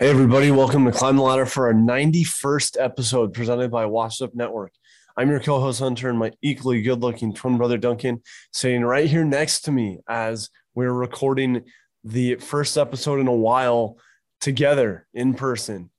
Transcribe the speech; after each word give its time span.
Hey, 0.00 0.10
everybody, 0.10 0.52
welcome 0.52 0.84
to 0.84 0.92
Climb 0.92 1.16
the 1.16 1.22
Ladder 1.22 1.44
for 1.44 1.66
our 1.66 1.74
91st 1.74 2.76
episode 2.78 3.34
presented 3.34 3.72
by 3.72 3.84
Washed 3.86 4.22
Up 4.22 4.32
Network. 4.32 4.70
I'm 5.16 5.28
your 5.28 5.40
co 5.40 5.58
host, 5.58 5.80
Hunter, 5.80 6.08
and 6.08 6.20
my 6.20 6.30
equally 6.40 6.82
good 6.82 7.00
looking 7.00 7.34
twin 7.34 7.58
brother, 7.58 7.78
Duncan, 7.78 8.22
sitting 8.52 8.84
right 8.84 9.10
here 9.10 9.24
next 9.24 9.62
to 9.62 9.72
me 9.72 9.98
as 10.08 10.50
we're 10.76 10.92
recording 10.92 11.64
the 12.04 12.36
first 12.36 12.78
episode 12.78 13.18
in 13.18 13.26
a 13.26 13.34
while 13.34 13.98
together 14.40 15.08
in 15.14 15.34
person. 15.34 15.90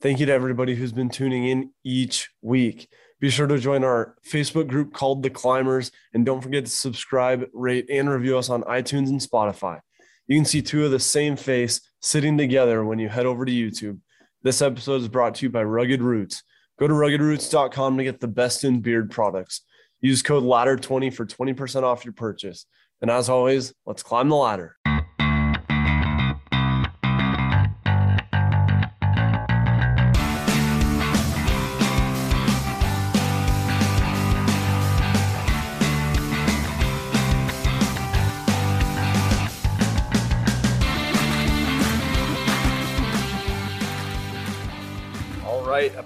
Thank 0.00 0.20
you 0.20 0.26
to 0.26 0.32
everybody 0.32 0.76
who's 0.76 0.92
been 0.92 1.10
tuning 1.10 1.48
in 1.48 1.72
each 1.82 2.30
week. 2.42 2.88
Be 3.18 3.30
sure 3.30 3.48
to 3.48 3.58
join 3.58 3.82
our 3.82 4.14
Facebook 4.24 4.68
group 4.68 4.92
called 4.92 5.24
The 5.24 5.30
Climbers, 5.30 5.90
and 6.14 6.24
don't 6.24 6.40
forget 6.40 6.66
to 6.66 6.70
subscribe, 6.70 7.48
rate, 7.52 7.90
and 7.90 8.08
review 8.08 8.38
us 8.38 8.48
on 8.48 8.62
iTunes 8.62 9.08
and 9.08 9.20
Spotify. 9.20 9.80
You 10.28 10.38
can 10.38 10.44
see 10.44 10.62
two 10.62 10.84
of 10.84 10.92
the 10.92 11.00
same 11.00 11.34
face 11.34 11.80
sitting 12.00 12.38
together 12.38 12.84
when 12.84 12.98
you 12.98 13.08
head 13.08 13.26
over 13.26 13.44
to 13.44 13.52
YouTube. 13.52 13.98
This 14.42 14.62
episode 14.62 15.02
is 15.02 15.08
brought 15.08 15.34
to 15.36 15.46
you 15.46 15.50
by 15.50 15.62
Rugged 15.62 16.02
Roots. 16.02 16.42
Go 16.78 16.88
to 16.88 16.94
ruggedroots.com 16.94 17.98
to 17.98 18.04
get 18.04 18.20
the 18.20 18.28
best 18.28 18.64
in 18.64 18.80
beard 18.80 19.10
products. 19.10 19.62
Use 20.00 20.22
code 20.22 20.44
LADDER20 20.44 21.12
for 21.12 21.26
20% 21.26 21.82
off 21.82 22.06
your 22.06 22.14
purchase. 22.14 22.64
And 23.02 23.10
as 23.10 23.28
always, 23.28 23.74
let's 23.84 24.02
climb 24.02 24.30
the 24.30 24.36
ladder. 24.36 24.76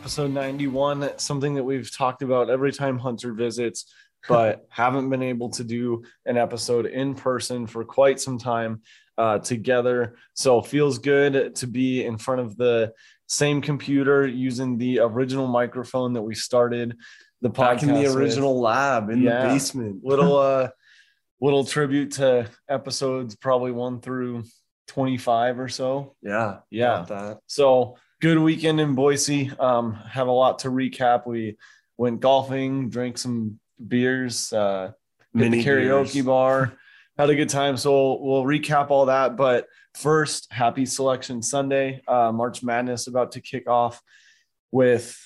Episode 0.04 0.30
91, 0.34 1.12
something 1.18 1.54
that 1.54 1.64
we've 1.64 1.90
talked 1.90 2.20
about 2.20 2.50
every 2.50 2.70
time 2.70 2.98
Hunter 2.98 3.32
visits, 3.32 3.90
but 4.28 4.66
haven't 4.68 5.08
been 5.08 5.22
able 5.22 5.48
to 5.48 5.64
do 5.64 6.02
an 6.26 6.36
episode 6.36 6.84
in 6.84 7.14
person 7.14 7.66
for 7.66 7.86
quite 7.86 8.20
some 8.20 8.36
time 8.36 8.82
uh, 9.16 9.38
together. 9.38 10.16
So 10.34 10.60
feels 10.60 10.98
good 10.98 11.54
to 11.54 11.66
be 11.66 12.04
in 12.04 12.18
front 12.18 12.42
of 12.42 12.54
the 12.58 12.92
same 13.28 13.62
computer 13.62 14.26
using 14.26 14.76
the 14.76 14.98
original 14.98 15.46
microphone 15.46 16.12
that 16.12 16.22
we 16.22 16.34
started 16.34 16.98
the 17.40 17.48
podcast 17.48 17.56
back 17.56 17.82
in 17.84 17.94
the 17.94 18.00
with. 18.02 18.14
original 18.16 18.60
lab 18.60 19.08
in 19.08 19.22
Yeah. 19.22 19.40
the 19.46 19.54
basement. 19.54 20.00
little 20.04 20.36
uh 20.36 20.68
little 21.40 21.64
tribute 21.64 22.10
to 22.12 22.46
episodes 22.68 23.36
probably 23.36 23.72
1 23.72 24.02
through 24.02 24.44
25 24.88 25.58
or 25.60 25.68
so. 25.70 26.14
yeah, 26.20 26.58
Yeah. 26.68 27.06
that. 27.08 27.38
So 27.46 27.96
good 28.20 28.38
weekend 28.38 28.80
in 28.80 28.94
Boise. 28.94 29.50
Um, 29.58 29.94
have 29.94 30.28
a 30.28 30.32
lot 30.32 30.60
to 30.60 30.68
recap. 30.68 31.26
We 31.26 31.56
went 31.96 32.20
golfing, 32.20 32.88
drank 32.88 33.18
some 33.18 33.58
beers, 33.86 34.52
uh, 34.52 34.92
Mini 35.32 35.58
the 35.58 35.64
karaoke 35.64 36.14
beers. 36.14 36.26
bar, 36.26 36.72
had 37.18 37.30
a 37.30 37.34
good 37.34 37.48
time. 37.48 37.76
So 37.76 38.18
we'll 38.20 38.44
recap 38.44 38.90
all 38.90 39.06
that. 39.06 39.36
But 39.36 39.66
first, 39.94 40.52
happy 40.52 40.86
Selection 40.86 41.42
Sunday. 41.42 42.02
Uh, 42.06 42.32
March 42.32 42.62
Madness 42.62 43.06
about 43.06 43.32
to 43.32 43.40
kick 43.40 43.68
off 43.68 44.00
with 44.70 45.16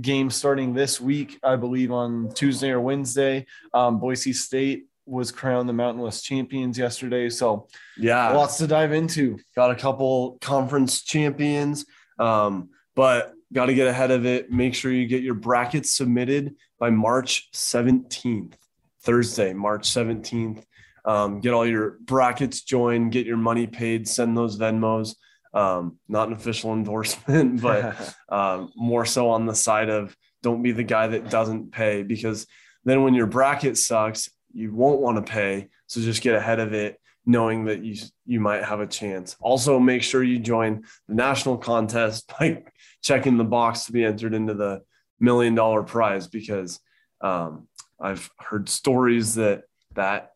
games 0.00 0.34
starting 0.34 0.74
this 0.74 1.00
week, 1.00 1.38
I 1.42 1.56
believe 1.56 1.92
on 1.92 2.32
Tuesday 2.34 2.70
or 2.70 2.80
Wednesday. 2.80 3.46
Um, 3.72 4.00
Boise 4.00 4.32
State 4.32 4.86
was 5.06 5.30
crowned 5.30 5.68
the 5.68 5.72
Mountain 5.74 6.02
West 6.02 6.24
champions 6.24 6.78
yesterday. 6.78 7.28
So 7.28 7.68
Yeah, 7.98 8.30
lots 8.30 8.56
to 8.58 8.66
dive 8.66 8.92
into. 8.92 9.38
got 9.54 9.70
a 9.70 9.74
couple 9.74 10.38
conference 10.40 11.02
champions, 11.02 11.84
um, 12.18 12.70
but 12.94 13.32
got 13.52 13.66
to 13.66 13.74
get 13.74 13.86
ahead 13.86 14.10
of 14.10 14.26
it. 14.26 14.50
Make 14.50 14.74
sure 14.74 14.92
you 14.92 15.06
get 15.06 15.22
your 15.22 15.34
brackets 15.34 15.92
submitted 15.92 16.56
by 16.78 16.90
March 16.90 17.48
17th, 17.52 18.54
Thursday, 19.02 19.52
March 19.52 19.90
17th. 19.90 20.64
Um, 21.04 21.40
get 21.40 21.52
all 21.52 21.66
your 21.66 21.98
brackets 22.00 22.62
joined, 22.62 23.12
get 23.12 23.26
your 23.26 23.36
money 23.36 23.66
paid, 23.66 24.08
send 24.08 24.36
those 24.36 24.58
Venmos. 24.58 25.16
Um, 25.52 25.98
not 26.08 26.28
an 26.28 26.34
official 26.34 26.72
endorsement, 26.74 27.60
but 27.60 28.14
um, 28.28 28.72
more 28.74 29.04
so 29.04 29.30
on 29.30 29.46
the 29.46 29.54
side 29.54 29.88
of 29.88 30.16
don't 30.42 30.62
be 30.62 30.72
the 30.72 30.84
guy 30.84 31.06
that 31.06 31.30
doesn't 31.30 31.72
pay 31.72 32.02
because 32.02 32.46
then 32.84 33.02
when 33.02 33.14
your 33.14 33.26
bracket 33.26 33.78
sucks, 33.78 34.28
you 34.52 34.72
won't 34.74 35.00
want 35.00 35.24
to 35.24 35.32
pay. 35.32 35.68
So 35.86 36.00
just 36.00 36.22
get 36.22 36.34
ahead 36.34 36.60
of 36.60 36.74
it, 36.74 37.00
knowing 37.26 37.64
that 37.64 37.82
you 37.82 37.96
you 38.26 38.40
might 38.40 38.64
have 38.64 38.80
a 38.80 38.86
chance. 38.86 39.36
Also, 39.40 39.78
make 39.78 40.02
sure 40.02 40.22
you 40.22 40.38
join 40.38 40.84
the 41.08 41.14
national 41.14 41.58
contest 41.58 42.32
by 42.38 42.62
checking 43.02 43.36
the 43.36 43.44
box 43.44 43.86
to 43.86 43.92
be 43.92 44.04
entered 44.04 44.34
into 44.34 44.54
the 44.54 44.82
million 45.20 45.54
dollar 45.54 45.82
prize 45.82 46.26
because 46.26 46.80
um, 47.20 47.68
I've 48.00 48.30
heard 48.38 48.68
stories 48.68 49.34
that 49.36 49.62
that 49.94 50.32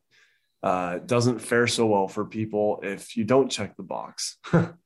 uh, 0.62 0.98
doesn't 0.98 1.40
fare 1.40 1.66
so 1.66 1.86
well 1.86 2.08
for 2.08 2.24
people 2.24 2.80
if 2.82 3.16
you 3.16 3.24
don't 3.24 3.50
check 3.50 3.76
the 3.76 3.82
box. 3.82 4.38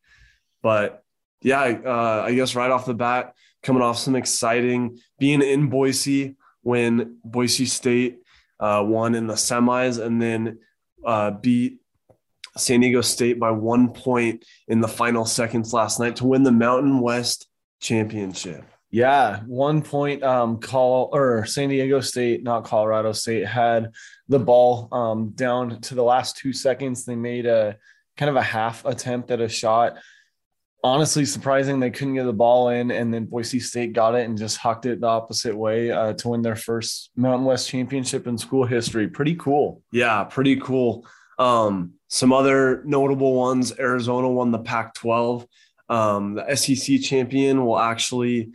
but 0.63 1.03
yeah, 1.41 1.61
uh, 1.85 2.25
I 2.27 2.35
guess 2.35 2.55
right 2.55 2.71
off 2.71 2.87
the 2.87 2.95
bat, 2.95 3.35
coming 3.63 3.83
off 3.83 3.99
some 3.99 4.17
exciting 4.17 4.99
being 5.19 5.43
in 5.43 5.69
Boise 5.69 6.37
when 6.63 7.19
Boise 7.25 7.67
State 7.67 8.19
uh, 8.61 8.83
won 8.87 9.15
in 9.15 9.27
the 9.27 9.35
semis 9.35 10.01
and 10.01 10.23
then 10.23 10.59
uh, 11.05 11.33
beat 11.33 11.82
San 12.57 12.81
Diego 12.81 13.01
State 13.01 13.41
by 13.41 13.51
one 13.51 13.93
point 13.93 14.45
in 14.69 14.81
the 14.81 14.89
final 14.89 15.25
seconds 15.25 15.73
last 15.73 15.99
night 15.99 16.17
to 16.17 16.27
win 16.27 16.43
the 16.43 16.53
Mountain 16.53 17.01
West 17.01 17.49
Championship. 17.81 18.65
Yeah, 18.91 19.41
one 19.47 19.81
point. 19.81 20.23
Um, 20.23 20.59
call 20.59 21.09
or 21.15 21.47
San 21.47 21.71
Diego 21.71 22.01
State, 22.01 22.43
not 22.43 22.65
Colorado 22.65 23.13
State, 23.13 23.47
had 23.47 23.91
the 24.29 24.39
ball 24.39 24.89
um 24.93 25.31
down 25.31 25.81
to 25.81 25.95
the 25.95 26.03
last 26.03 26.37
two 26.37 26.53
seconds. 26.53 27.05
They 27.05 27.17
made 27.17 27.47
a 27.47 27.79
kind 28.19 28.29
of 28.29 28.37
a 28.37 28.43
half 28.43 28.85
attempt 28.85 29.31
at 29.31 29.41
a 29.41 29.49
shot. 29.49 29.97
Honestly, 30.85 31.25
surprising 31.25 31.81
they 31.81 31.91
couldn't 31.91 32.15
get 32.15 32.25
the 32.25 32.33
ball 32.35 32.69
in, 32.69 32.91
and 32.91 33.15
then 33.15 33.25
Boise 33.25 33.61
State 33.61 33.95
got 33.95 34.15
it 34.15 34.29
and 34.29 34.37
just 34.37 34.59
hucked 34.59 34.85
it 34.85 35.01
the 35.01 35.07
opposite 35.07 35.57
way 35.57 35.91
uh, 35.91 36.13
to 36.15 36.29
win 36.29 36.43
their 36.43 36.57
first 36.57 37.13
Mountain 37.17 37.47
West 37.47 37.71
championship 37.71 38.27
in 38.27 38.37
school 38.37 38.67
history. 38.67 39.09
Pretty 39.09 39.37
cool. 39.37 39.81
Yeah, 39.91 40.25
pretty 40.25 40.57
cool. 40.57 41.07
Um, 41.43 41.95
some 42.07 42.33
other 42.33 42.85
notable 42.85 43.35
ones 43.35 43.77
Arizona 43.77 44.29
won 44.29 44.53
the 44.53 44.61
Pac 44.61 44.95
12. 44.95 45.45
Um, 45.89 46.35
the 46.35 46.55
SEC 46.55 47.01
champion 47.01 47.67
will 47.67 47.81
actually, 47.81 48.53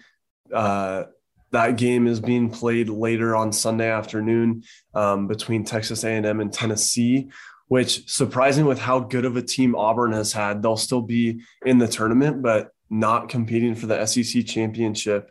uh, 0.54 1.04
that 1.52 1.76
game 1.76 2.08
is 2.08 2.22
being 2.22 2.50
played 2.50 2.88
later 2.88 3.36
on 3.36 3.52
Sunday 3.52 3.92
afternoon 3.92 4.64
um, 4.94 5.28
between 5.28 5.66
Texas 5.66 6.06
A&M 6.06 6.40
and 6.40 6.54
Tennessee, 6.54 7.30
which 7.68 8.10
surprising 8.10 8.66
with 8.66 8.80
how 8.80 9.00
good 9.00 9.26
of 9.26 9.36
a 9.36 9.42
team 9.42 9.76
Auburn 9.76 10.14
has 10.14 10.32
had, 10.32 10.62
they'll 10.62 10.78
still 10.78 11.02
be 11.02 11.42
in 11.66 11.80
the 11.80 11.88
tournament, 11.90 12.42
but 12.42 12.70
not 12.90 13.28
competing 13.28 13.76
for 13.76 13.88
the 13.88 14.06
SEC 14.06 14.46
championship. 14.46 15.30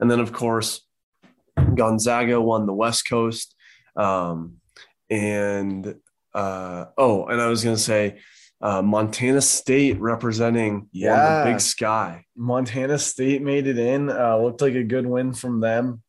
And 0.00 0.10
then, 0.10 0.18
of 0.18 0.32
course, 0.32 0.80
Gonzaga 1.76 2.40
won 2.40 2.66
the 2.66 2.74
West 2.74 3.08
Coast. 3.08 3.54
Um, 3.94 4.56
and 5.10 5.94
uh, 6.34 6.86
oh, 6.96 7.26
and 7.26 7.40
I 7.40 7.46
was 7.48 7.64
going 7.64 7.76
to 7.76 7.82
say 7.82 8.18
uh, 8.60 8.82
Montana 8.82 9.40
State 9.40 10.00
representing 10.00 10.88
Yeah. 10.92 11.44
the 11.44 11.50
Big 11.52 11.60
Sky. 11.60 12.24
Montana 12.36 12.98
State 12.98 13.42
made 13.42 13.66
it 13.66 13.78
in. 13.78 14.10
Uh, 14.10 14.36
looked 14.38 14.60
like 14.60 14.74
a 14.74 14.82
good 14.84 15.06
win 15.06 15.32
from 15.32 15.60
them. 15.60 16.02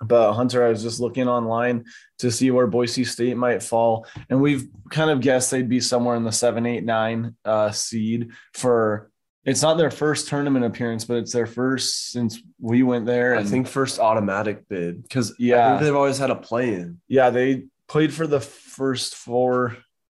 But 0.00 0.34
Hunter, 0.34 0.62
I 0.62 0.68
was 0.68 0.82
just 0.82 1.00
looking 1.00 1.26
online 1.26 1.84
to 2.18 2.30
see 2.30 2.50
where 2.50 2.66
Boise 2.66 3.04
State 3.04 3.34
might 3.36 3.62
fall, 3.62 4.06
and 4.28 4.42
we've 4.42 4.68
kind 4.90 5.08
of 5.10 5.22
guessed 5.22 5.50
they'd 5.50 5.70
be 5.70 5.80
somewhere 5.80 6.16
in 6.16 6.22
the 6.24 6.32
seven, 6.32 6.66
eight, 6.66 6.84
nine 6.84 7.34
uh, 7.46 7.70
seed 7.70 8.28
for. 8.52 9.10
It's 9.46 9.62
not 9.62 9.78
their 9.78 9.92
first 9.92 10.28
tournament 10.28 10.64
appearance, 10.66 11.04
but 11.06 11.18
it's 11.18 11.32
their 11.32 11.46
first 11.46 12.10
since 12.10 12.42
we 12.60 12.82
went 12.82 13.06
there. 13.06 13.36
I 13.36 13.44
think 13.44 13.68
first 13.68 13.98
automatic 14.00 14.68
bid 14.68 15.02
because 15.02 15.34
Yeah. 15.38 15.66
I 15.66 15.70
think 15.70 15.82
they've 15.84 15.94
always 15.96 16.18
had 16.18 16.30
a 16.30 16.34
play 16.34 16.74
in. 16.74 17.00
yeah, 17.08 17.30
they 17.30 17.64
played 17.88 18.12
for 18.12 18.26
the 18.26 18.40
first 18.40 19.14
four 19.14 19.76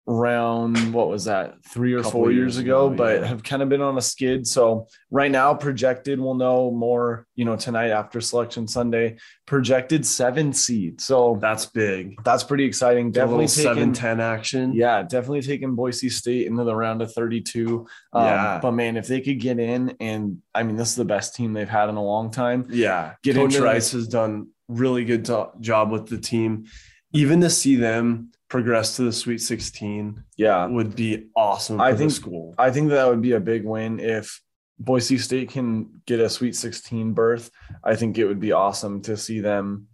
round. 0.09 0.95
What 0.95 1.09
was 1.09 1.25
that? 1.25 1.65
Three 1.65 1.93
or 1.93 1.97
Couple 1.99 2.13
four 2.13 2.31
years, 2.31 2.55
years 2.55 2.59
ago, 2.59 2.87
ago, 2.87 2.97
but 2.97 3.21
yeah. 3.23 3.27
have 3.27 3.43
kind 3.43 3.61
of 3.61 3.69
been 3.69 3.81
on 3.83 3.99
a 3.99 4.01
skid. 4.01 4.47
So 4.47 4.87
right 5.11 5.31
now, 5.31 5.53
projected, 5.55 6.21
we'll 6.21 6.35
know 6.35 6.71
more. 6.71 7.27
You 7.35 7.45
know, 7.45 7.57
tonight 7.57 7.91
after 7.91 8.21
Selection 8.21 8.69
Sunday, 8.69 9.17
projected 9.47 10.07
seven 10.07 10.53
seed. 10.53 11.01
So 11.01 11.39
That's 11.41 11.67
big. 11.67 12.23
that's 12.25 12.45
pretty 12.45 12.65
exciting. 12.65 13.11
Definitely 13.11 13.49
taking. 13.49 13.93
ten 13.93 14.21
action. 14.21 14.73
Yeah, 14.75 15.03
definitely 15.03 15.43
taking 15.43 15.75
Boise 15.75 16.09
State 16.09 16.47
into 16.47 16.63
the 16.65 16.75
round 16.75 17.03
of 17.03 17.13
32. 17.13 17.87
Um, 18.13 18.25
Yeah. 18.25 18.59
But 18.63 18.73
man, 18.73 18.97
if 18.97 19.09
they 19.09 19.21
could 19.21 19.41
get 19.41 19.59
in, 19.59 19.97
and 20.01 20.39
I 20.55 20.63
mean, 20.63 20.77
this 20.77 20.91
is 20.91 20.97
the 20.97 21.05
best 21.05 21.35
team 21.35 21.53
they've 21.53 21.69
had 21.69 21.89
in 21.89 21.97
a 21.97 22.05
long 22.05 22.31
time. 22.31 22.67
Yeah. 22.71 23.15
Get 23.25 23.35
Coach 23.35 23.57
Rice 23.59 23.91
has 23.93 24.07
done 24.07 24.51
really 24.69 25.05
good 25.05 25.25
to- 25.27 25.51
job 25.61 25.91
with 25.91 26.07
the 26.07 26.19
team. 26.19 26.67
Even 27.17 27.41
to 27.41 27.51
see 27.51 27.77
them 27.77 28.31
progress 28.49 28.97
to 28.97 29.03
the 29.03 29.13
Sweet 29.13 29.39
16 29.41 30.23
Yeah. 30.37 30.67
would 30.67 30.95
be 30.95 31.27
awesome 31.35 31.79
for 31.79 31.83
I 31.85 31.93
the 31.93 31.99
think- 31.99 32.13
school. 32.13 32.55
I 32.59 32.71
think 32.71 32.91
that 32.91 33.09
would 33.09 33.23
be 33.23 33.33
a 33.33 33.41
big 33.41 33.65
win 33.65 33.99
if 33.99 34.41
Boise 34.79 35.17
State 35.19 35.49
can 35.51 36.03
get 36.07 36.21
a 36.21 36.29
Sweet 36.29 36.55
16 36.55 37.13
berth, 37.15 37.51
I 37.83 37.97
think 37.97 38.19
it 38.19 38.27
would 38.27 38.41
be 38.41 38.53
awesome 38.53 39.01
to 39.03 39.17
see 39.17 39.41
them 39.41 39.89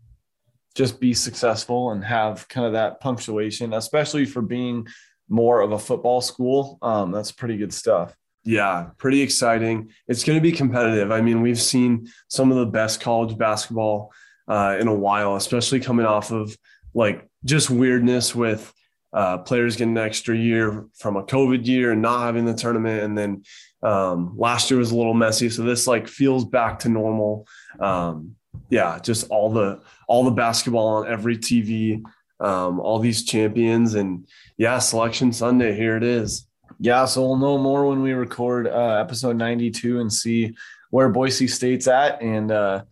just 0.75 0.99
be 1.01 1.15
successful 1.15 1.93
and 1.93 2.03
have 2.05 2.49
kind 2.49 2.67
of 2.67 2.73
that 2.73 2.99
punctuation, 3.01 3.73
especially 3.75 4.25
for 4.25 4.43
being 4.43 4.87
more 5.29 5.61
of 5.61 5.71
a 5.73 5.79
football 5.79 6.21
school. 6.21 6.79
Um, 6.83 7.13
that's 7.13 7.31
pretty 7.31 7.57
good 7.59 7.73
stuff. 7.73 8.17
Yeah, 8.45 8.89
pretty 8.99 9.21
exciting. 9.21 9.91
It's 10.09 10.25
going 10.25 10.37
to 10.37 10.43
be 10.43 10.51
competitive. 10.51 11.13
I 11.13 11.21
mean, 11.21 11.43
we've 11.43 11.61
seen 11.61 12.09
some 12.29 12.51
of 12.51 12.57
the 12.59 12.67
best 12.67 13.01
college 13.01 13.39
basketball 13.39 14.13
uh, 14.49 14.77
in 14.81 14.89
a 14.89 14.95
while, 14.95 15.37
especially 15.37 15.79
coming 15.79 16.07
off 16.07 16.33
of 16.33 16.57
like 16.95 17.29
just 17.45 17.71
weirdness 17.71 18.35
with 18.35 18.73
uh, 19.13 19.39
players 19.39 19.77
getting 19.77 19.97
an 19.97 20.05
extra 20.05 20.37
year 20.37 20.87
from 20.95 21.17
a 21.17 21.25
COVID 21.25 21.67
year 21.67 21.93
and 21.93 22.03
not 22.03 22.23
having 22.23 22.45
the 22.45 22.55
tournament. 22.55 23.03
And 23.03 23.17
then 23.19 23.43
um, 23.83 24.35
last 24.37 24.71
year 24.71 24.79
was 24.79 24.91
a 24.91 24.97
little 24.97 25.15
messy. 25.15 25.51
So 25.51 25.63
this 25.63 25.87
like 25.87 26.09
feels 26.09 26.45
back 26.45 26.79
to 26.81 26.89
normal. 26.89 27.47
Um, 27.79 28.37
yeah, 28.71 28.99
just 28.99 29.29
all 29.31 29.51
the 29.51 29.81
all 30.09 30.25
the 30.25 30.31
basketball 30.31 30.89
on 30.89 31.09
every 31.09 31.37
TV, 31.37 32.03
um, 32.41 32.81
all 32.81 32.99
these 32.99 33.25
champions, 33.25 33.95
and 33.95 34.27
yeah, 34.57 34.79
selection 34.79 35.33
Sunday. 35.33 35.75
Here 35.75 35.97
it 35.97 36.03
is. 36.03 36.47
Yeah, 36.79 37.05
so 37.05 37.23
we'll 37.23 37.37
know 37.37 37.59
more 37.59 37.87
when 37.87 38.03
we 38.03 38.13
record 38.13 38.67
uh, 38.67 38.99
episode 39.01 39.37
92 39.37 40.01
and 40.01 40.13
see 40.13 40.57
where 40.91 41.09
Boise 41.09 41.47
State's 41.47 41.87
at, 41.87 42.21
and 42.21 42.51
uh, 42.51 42.83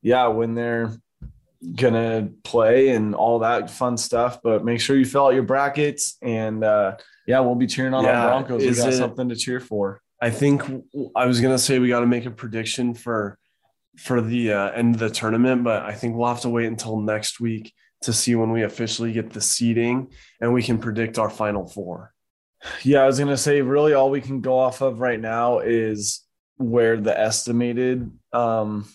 yeah, 0.00 0.26
when 0.28 0.54
they're 0.54 0.92
gonna 1.76 2.28
play 2.44 2.90
and 2.90 3.14
all 3.14 3.40
that 3.40 3.70
fun 3.70 3.96
stuff. 3.96 4.40
But 4.42 4.64
make 4.64 4.80
sure 4.80 4.96
you 4.96 5.04
fill 5.04 5.26
out 5.26 5.34
your 5.34 5.42
brackets, 5.44 6.16
and 6.22 6.64
uh, 6.64 6.96
yeah, 7.26 7.40
we'll 7.40 7.54
be 7.54 7.66
cheering 7.66 7.94
on 7.94 8.04
Yeah, 8.04 8.22
our 8.24 8.30
Broncos. 8.30 8.62
We 8.62 8.68
is 8.68 8.78
got 8.78 8.92
it- 8.92 8.96
something 8.96 9.28
to 9.28 9.36
cheer 9.36 9.60
for. 9.60 10.00
I 10.20 10.30
think 10.30 10.62
I 11.16 11.26
was 11.26 11.40
gonna 11.40 11.58
say 11.58 11.78
we 11.80 11.88
got 11.88 12.00
to 12.00 12.06
make 12.06 12.26
a 12.26 12.30
prediction 12.30 12.94
for 12.94 13.38
for 13.98 14.20
the 14.20 14.52
uh, 14.52 14.70
end 14.70 14.94
of 14.94 15.00
the 15.00 15.10
tournament, 15.10 15.64
but 15.64 15.82
I 15.82 15.92
think 15.92 16.16
we'll 16.16 16.28
have 16.28 16.40
to 16.42 16.48
wait 16.48 16.66
until 16.66 17.00
next 17.00 17.40
week 17.40 17.72
to 18.02 18.12
see 18.12 18.34
when 18.34 18.50
we 18.50 18.62
officially 18.62 19.12
get 19.12 19.30
the 19.32 19.40
seeding 19.40 20.12
and 20.40 20.52
we 20.52 20.62
can 20.62 20.78
predict 20.78 21.18
our 21.18 21.28
final 21.30 21.66
four. 21.68 22.12
Yeah, 22.84 23.02
I 23.02 23.06
was 23.06 23.18
gonna 23.18 23.36
say 23.36 23.60
really 23.62 23.92
all 23.94 24.10
we 24.10 24.20
can 24.20 24.40
go 24.40 24.56
off 24.58 24.80
of 24.80 25.00
right 25.00 25.20
now 25.20 25.58
is 25.58 26.22
where 26.56 26.96
the 26.96 27.18
estimated 27.18 28.08
um, 28.32 28.86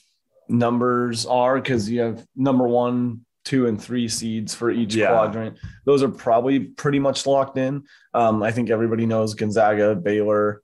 numbers 0.50 1.26
are 1.26 1.56
because 1.56 1.90
you 1.90 2.02
have 2.02 2.26
number 2.36 2.68
one, 2.68 3.26
two, 3.46 3.68
and 3.68 3.82
three 3.82 4.08
seeds 4.08 4.54
for 4.54 4.70
each 4.72 4.96
Yeah. 4.96 5.10
quadrant. 5.10 5.58
Those 5.86 6.04
are 6.04 6.10
probably 6.10 6.60
pretty 6.60 7.00
much 7.00 7.26
locked 7.26 7.58
in. 7.58 7.84
Um, 8.14 8.44
I 8.44 8.52
think 8.52 8.70
everybody 8.70 9.06
knows 9.06 9.34
Gonzaga, 9.36 9.96
Baylor, 9.96 10.62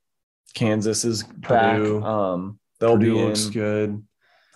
Kansas 0.54 1.04
is 1.04 1.22
back. 1.22 1.78
Purdue. 1.78 2.02
Um, 2.02 2.58
they'll 2.80 2.94
Purdue 2.96 3.14
be 3.14 3.18
in. 3.20 3.26
looks 3.26 3.46
good. 3.46 4.02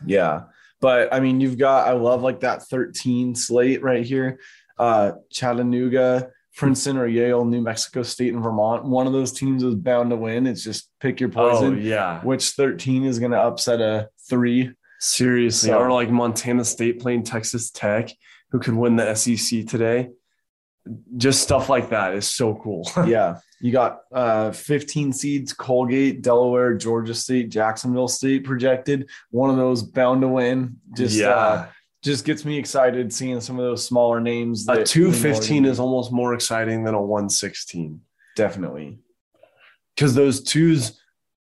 Yeah. 0.06 0.42
But 0.80 1.12
I 1.12 1.20
mean, 1.20 1.40
you've 1.40 1.58
got, 1.58 1.88
I 1.88 1.92
love 1.92 2.22
like 2.22 2.40
that 2.40 2.62
13 2.64 3.34
slate 3.34 3.82
right 3.82 4.04
here. 4.04 4.38
Uh, 4.78 5.12
Chattanooga, 5.30 6.30
Princeton, 6.54 6.96
or 6.98 7.06
Yale, 7.08 7.44
New 7.44 7.60
Mexico 7.62 8.02
State, 8.02 8.32
and 8.32 8.42
Vermont. 8.42 8.84
One 8.84 9.06
of 9.08 9.12
those 9.12 9.32
teams 9.32 9.64
is 9.64 9.74
bound 9.74 10.10
to 10.10 10.16
win. 10.16 10.46
It's 10.46 10.62
just 10.62 10.90
pick 11.00 11.18
your 11.18 11.30
Oh 11.30 11.50
poison. 11.50 11.80
yeah, 11.82 12.20
Which 12.22 12.50
13 12.50 13.04
is 13.04 13.18
going 13.18 13.32
to 13.32 13.40
upset 13.40 13.80
a 13.80 14.08
three? 14.28 14.70
Seriously. 14.98 15.70
So- 15.70 15.78
or 15.78 15.90
like 15.92 16.10
Montana 16.10 16.64
State 16.64 17.00
playing 17.00 17.24
Texas 17.24 17.70
Tech, 17.70 18.10
who 18.50 18.58
could 18.58 18.74
win 18.74 18.96
the 18.96 19.14
SEC 19.14 19.66
today. 19.66 20.10
Just 21.18 21.42
stuff 21.42 21.68
like 21.68 21.90
that 21.90 22.14
is 22.14 22.26
so 22.26 22.54
cool. 22.54 22.88
yeah. 23.06 23.38
You 23.60 23.72
got 23.72 23.98
uh, 24.12 24.52
15 24.52 25.12
seeds 25.12 25.52
Colgate, 25.52 26.22
Delaware, 26.22 26.74
Georgia 26.74 27.12
State, 27.12 27.50
Jacksonville 27.50 28.08
State 28.08 28.44
projected. 28.44 29.10
One 29.30 29.50
of 29.50 29.56
those 29.56 29.82
bound 29.82 30.22
to 30.22 30.28
win. 30.28 30.76
Just, 30.96 31.16
yeah, 31.16 31.28
uh, 31.30 31.66
just 32.02 32.24
gets 32.24 32.44
me 32.44 32.56
excited 32.56 33.12
seeing 33.12 33.40
some 33.40 33.58
of 33.58 33.64
those 33.64 33.84
smaller 33.84 34.20
names. 34.20 34.66
a 34.68 34.76
that 34.76 34.86
two 34.86 35.06
we 35.06 35.10
know 35.10 35.16
are 35.16 35.20
fifteen 35.20 35.62
gonna 35.64 35.72
is 35.72 35.80
almost 35.80 36.12
more 36.12 36.32
exciting 36.32 36.84
than 36.84 36.94
a 36.94 37.02
one 37.02 37.28
sixteen. 37.28 38.00
definitely. 38.36 38.98
because 39.96 40.14
those 40.14 40.40
twos, 40.44 40.98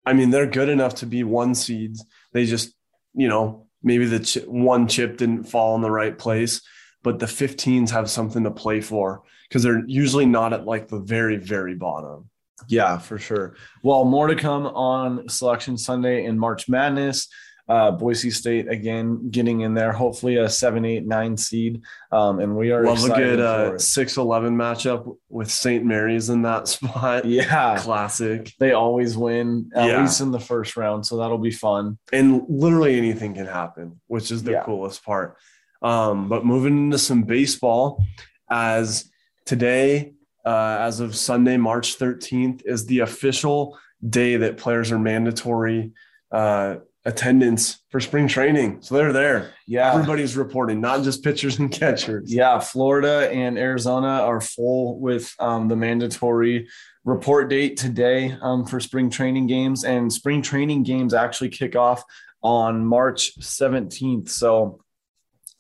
I 0.07 0.13
mean, 0.13 0.31
they're 0.31 0.47
good 0.47 0.69
enough 0.69 0.95
to 0.97 1.07
be 1.07 1.25
one 1.25 1.57
seeds. 1.57 2.05
They 2.33 2.47
just, 2.47 2.73
you 3.17 3.29
know, 3.29 3.67
maybe 3.83 4.07
the 4.07 4.21
ch- 4.21 4.45
one 4.47 4.87
chip 4.87 5.17
didn't 5.17 5.45
fall 5.45 5.75
in 5.75 5.83
the 5.83 5.91
right 5.91 6.17
place, 6.17 6.61
but 7.03 7.19
the 7.19 7.27
15s 7.27 7.91
have 7.91 8.11
something 8.11 8.45
to 8.45 8.51
play 8.51 8.81
for 8.81 9.23
because 9.49 9.63
they're 9.63 9.85
usually 9.87 10.27
not 10.27 10.53
at 10.53 10.67
like 10.67 10.89
the 10.89 11.01
very, 11.01 11.37
very 11.37 11.75
bottom. 11.75 12.29
Yeah, 12.69 12.99
for 12.99 13.19
sure. 13.19 13.55
Well, 13.83 14.05
more 14.05 14.27
to 14.29 14.37
come 14.37 14.67
on 14.67 15.29
Selection 15.29 15.77
Sunday 15.77 16.25
in 16.25 16.39
March 16.39 16.69
Madness. 16.69 17.29
Uh, 17.69 17.91
Boise 17.91 18.31
State 18.31 18.69
again 18.69 19.29
getting 19.31 19.63
in 19.63 19.75
there, 19.75 19.91
hopefully 19.93 20.37
a 20.37 20.49
seven, 20.49 20.85
eight, 20.85 21.05
nine 21.05 21.37
seed. 21.37 21.83
Um, 22.13 22.39
and 22.39 22.57
we 22.57 22.71
are 22.71 22.85
Love 22.85 23.05
a 23.05 23.09
good 23.09 23.41
uh. 23.41 23.77
6 23.79 24.17
11 24.17 24.57
matchup 24.57 25.17
with 25.29 25.51
St. 25.51 25.85
Mary's 25.85 26.31
in 26.31 26.43
that 26.43 26.69
spot. 26.75 27.25
Yeah, 27.25 27.77
Classic. 27.81 28.53
they 28.61 28.73
always 28.73 29.17
win 29.17 29.71
at 29.75 29.89
Yeah. 29.89 30.01
least 30.03 30.21
in 30.21 30.31
the 30.31 30.39
first 30.39 30.77
round, 30.77 31.05
so 31.07 31.17
that'll 31.17 31.39
be 31.39 31.51
fun. 31.51 31.99
and 32.13 32.43
literally 32.49 32.97
anything 32.97 33.35
can 33.35 33.47
happen, 33.47 34.01
which 34.07 34.31
is 34.31 34.45
the 34.45 34.53
Yeah. 34.53 34.63
coolest 34.63 35.05
part. 35.05 35.37
Um, 35.83 36.29
but 36.29 36.45
moving 36.47 36.79
into 36.79 36.99
some 36.99 37.25
baseball, 37.25 38.03
as 38.49 39.11
today, 39.45 40.13
uh, 40.45 40.77
as 40.81 41.01
of 41.01 41.17
Sunday, 41.17 41.57
March 41.57 41.99
13th, 41.99 42.63
is 42.65 42.87
the 42.87 43.01
official 43.01 43.77
day 44.09 44.37
that 44.37 44.57
players 44.57 44.93
are 44.93 44.99
mandatory 45.01 45.91
uh, 46.31 46.77
attendance 47.07 47.83
for 47.91 48.01
spring 48.01 48.27
training. 48.27 48.79
So 48.83 48.97
they're 48.97 49.13
there. 49.13 49.55
Yeah, 49.67 49.93
Everybody's 49.93 50.37
reporting, 50.37 50.81
not 50.81 51.05
just 51.05 51.23
pitchers 51.23 51.59
and 51.59 51.71
catchers. 51.71 52.33
Yeah, 52.33 52.59
Florida 52.59 53.31
and 53.33 53.57
Arizona 53.57 54.09
are 54.09 54.41
full 54.41 54.99
with 54.99 55.33
um, 55.39 55.69
the 55.69 55.77
mandatory 55.77 56.69
report 57.05 57.49
date 57.49 57.77
today 57.77 58.37
um, 58.43 58.67
for 58.67 58.81
spring 58.81 59.09
training 59.09 59.47
games, 59.47 59.85
and 59.85 60.13
spring 60.13 60.43
training 60.43 60.83
games 60.83 61.15
actually 61.15 61.49
kick 61.49 61.77
off 61.77 62.03
on 62.43 62.85
March 62.85 63.39
17th. 63.39 64.29
So, 64.29 64.81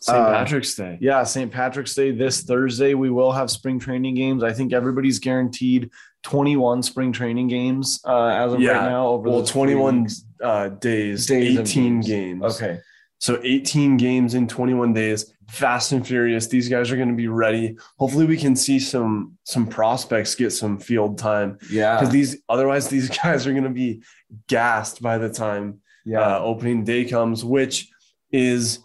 St. 0.00 0.18
Uh, 0.18 0.32
Patrick's 0.32 0.74
Day. 0.74 0.98
yeah, 1.00 1.22
St. 1.22 1.50
Patrick's 1.50 1.94
Day 1.94 2.10
this 2.10 2.42
Thursday, 2.42 2.94
we 2.94 3.08
will 3.08 3.32
have 3.32 3.50
spring 3.50 3.78
training 3.78 4.16
games. 4.16 4.42
I 4.42 4.52
think 4.52 4.72
everybody's 4.72 5.20
guaranteed 5.20 5.90
21 6.26 6.82
spring 6.82 7.12
training 7.12 7.46
games 7.46 8.00
uh, 8.04 8.26
as 8.26 8.52
of 8.52 8.60
Yeah. 8.60 8.72
right 8.72 8.90
now. 8.90 9.06
Over 9.10 9.28
Well, 9.28 9.38
those 9.38 9.50
three 9.52 9.74
21 9.74 10.08
uh, 10.42 10.68
days, 10.70 11.24
Days 11.26 11.56
18 11.56 12.00
games. 12.00 12.06
games. 12.08 12.42
Okay. 12.56 12.80
So 13.18 13.38
18 13.44 13.96
games 13.96 14.34
in 14.34 14.48
21 14.48 14.92
days, 14.92 15.32
fast 15.48 15.92
and 15.92 16.04
furious. 16.04 16.48
These 16.48 16.68
guys 16.68 16.90
are 16.90 16.96
going 16.96 17.10
to 17.10 17.14
be 17.14 17.28
ready. 17.28 17.76
Hopefully, 18.00 18.26
we 18.26 18.36
can 18.36 18.56
see 18.56 18.80
some 18.80 19.38
some 19.44 19.68
prospects 19.68 20.34
get 20.34 20.50
some 20.50 20.78
field 20.80 21.16
time 21.16 21.58
Yeah. 21.70 21.94
because 21.94 22.12
these 22.12 22.38
otherwise 22.48 22.88
these 22.88 23.08
guys 23.22 23.46
are 23.46 23.52
going 23.52 23.62
to 23.62 23.70
be 23.70 24.02
gassed 24.48 25.00
by 25.00 25.18
the 25.18 25.28
time 25.30 25.80
yeah. 26.04 26.18
uh, 26.20 26.40
opening 26.40 26.82
day 26.82 27.04
comes, 27.04 27.44
which 27.44 27.88
is 28.32 28.80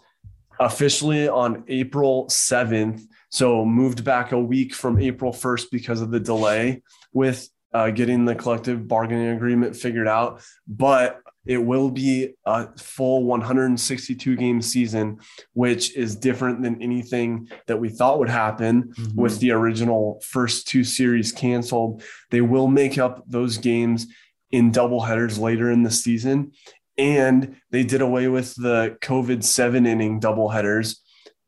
officially 0.60 1.28
on 1.28 1.64
April 1.66 2.26
7th. 2.28 3.02
So 3.32 3.64
moved 3.64 4.04
back 4.04 4.32
a 4.32 4.38
week 4.38 4.74
from 4.74 5.00
April 5.00 5.32
1st 5.32 5.70
because 5.72 6.02
of 6.02 6.10
the 6.10 6.20
delay 6.20 6.82
with 7.14 7.48
uh, 7.72 7.88
getting 7.90 8.26
the 8.26 8.34
collective 8.34 8.86
bargaining 8.86 9.28
agreement 9.28 9.74
figured 9.74 10.06
out. 10.06 10.42
But 10.68 11.18
it 11.46 11.56
will 11.56 11.90
be 11.90 12.34
a 12.44 12.68
full 12.76 13.24
162 13.24 14.36
game 14.36 14.60
season, 14.60 15.18
which 15.54 15.96
is 15.96 16.14
different 16.14 16.62
than 16.62 16.82
anything 16.82 17.48
that 17.68 17.80
we 17.80 17.88
thought 17.88 18.18
would 18.18 18.28
happen 18.28 18.92
Mhm. 18.98 19.14
with 19.14 19.40
the 19.40 19.52
original 19.52 20.20
first 20.22 20.68
two 20.68 20.84
series 20.84 21.32
canceled. 21.32 22.02
They 22.30 22.42
will 22.42 22.68
make 22.68 22.98
up 22.98 23.24
those 23.26 23.56
games 23.56 24.06
in 24.50 24.70
doubleheaders 24.70 25.40
later 25.40 25.70
in 25.70 25.82
the 25.84 25.90
season. 25.90 26.52
And 26.98 27.56
they 27.70 27.82
did 27.82 28.02
away 28.02 28.28
with 28.28 28.54
the 28.56 28.98
COVID 29.00 29.42
seven 29.42 29.86
inning 29.86 30.20
doubleheaders. 30.20 30.98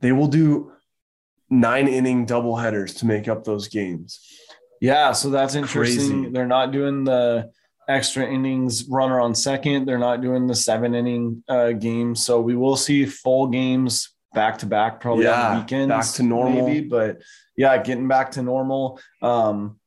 They 0.00 0.12
will 0.12 0.28
do 0.28 0.72
nine 1.50 1.88
inning 1.88 2.26
double 2.26 2.56
headers 2.56 2.94
to 2.94 3.06
make 3.06 3.28
up 3.28 3.44
those 3.44 3.68
games. 3.68 4.20
Yeah, 4.80 5.12
so 5.12 5.30
that's 5.30 5.54
interesting. 5.54 6.22
Crazy. 6.22 6.32
They're 6.32 6.46
not 6.46 6.72
doing 6.72 7.04
the 7.04 7.50
extra 7.88 8.26
innings 8.26 8.86
runner 8.88 9.20
on 9.20 9.34
second. 9.34 9.86
They're 9.86 9.98
not 9.98 10.20
doing 10.20 10.46
the 10.46 10.54
seven 10.54 10.94
inning 10.94 11.42
uh, 11.48 11.72
games. 11.72 12.24
So 12.24 12.40
we 12.40 12.56
will 12.56 12.76
see 12.76 13.06
full 13.06 13.48
games 13.48 14.14
back 14.34 14.58
to 14.58 14.66
back, 14.66 15.00
probably 15.00 15.26
on 15.26 15.54
the 15.54 15.60
weekends. 15.60 15.88
back 15.88 16.06
to 16.16 16.22
normal. 16.22 16.66
maybe. 16.66 16.86
But 16.86 17.22
yeah, 17.56 17.78
getting 17.78 18.08
back 18.08 18.32
to 18.32 18.42
normal. 18.42 19.00
Um, 19.22 19.78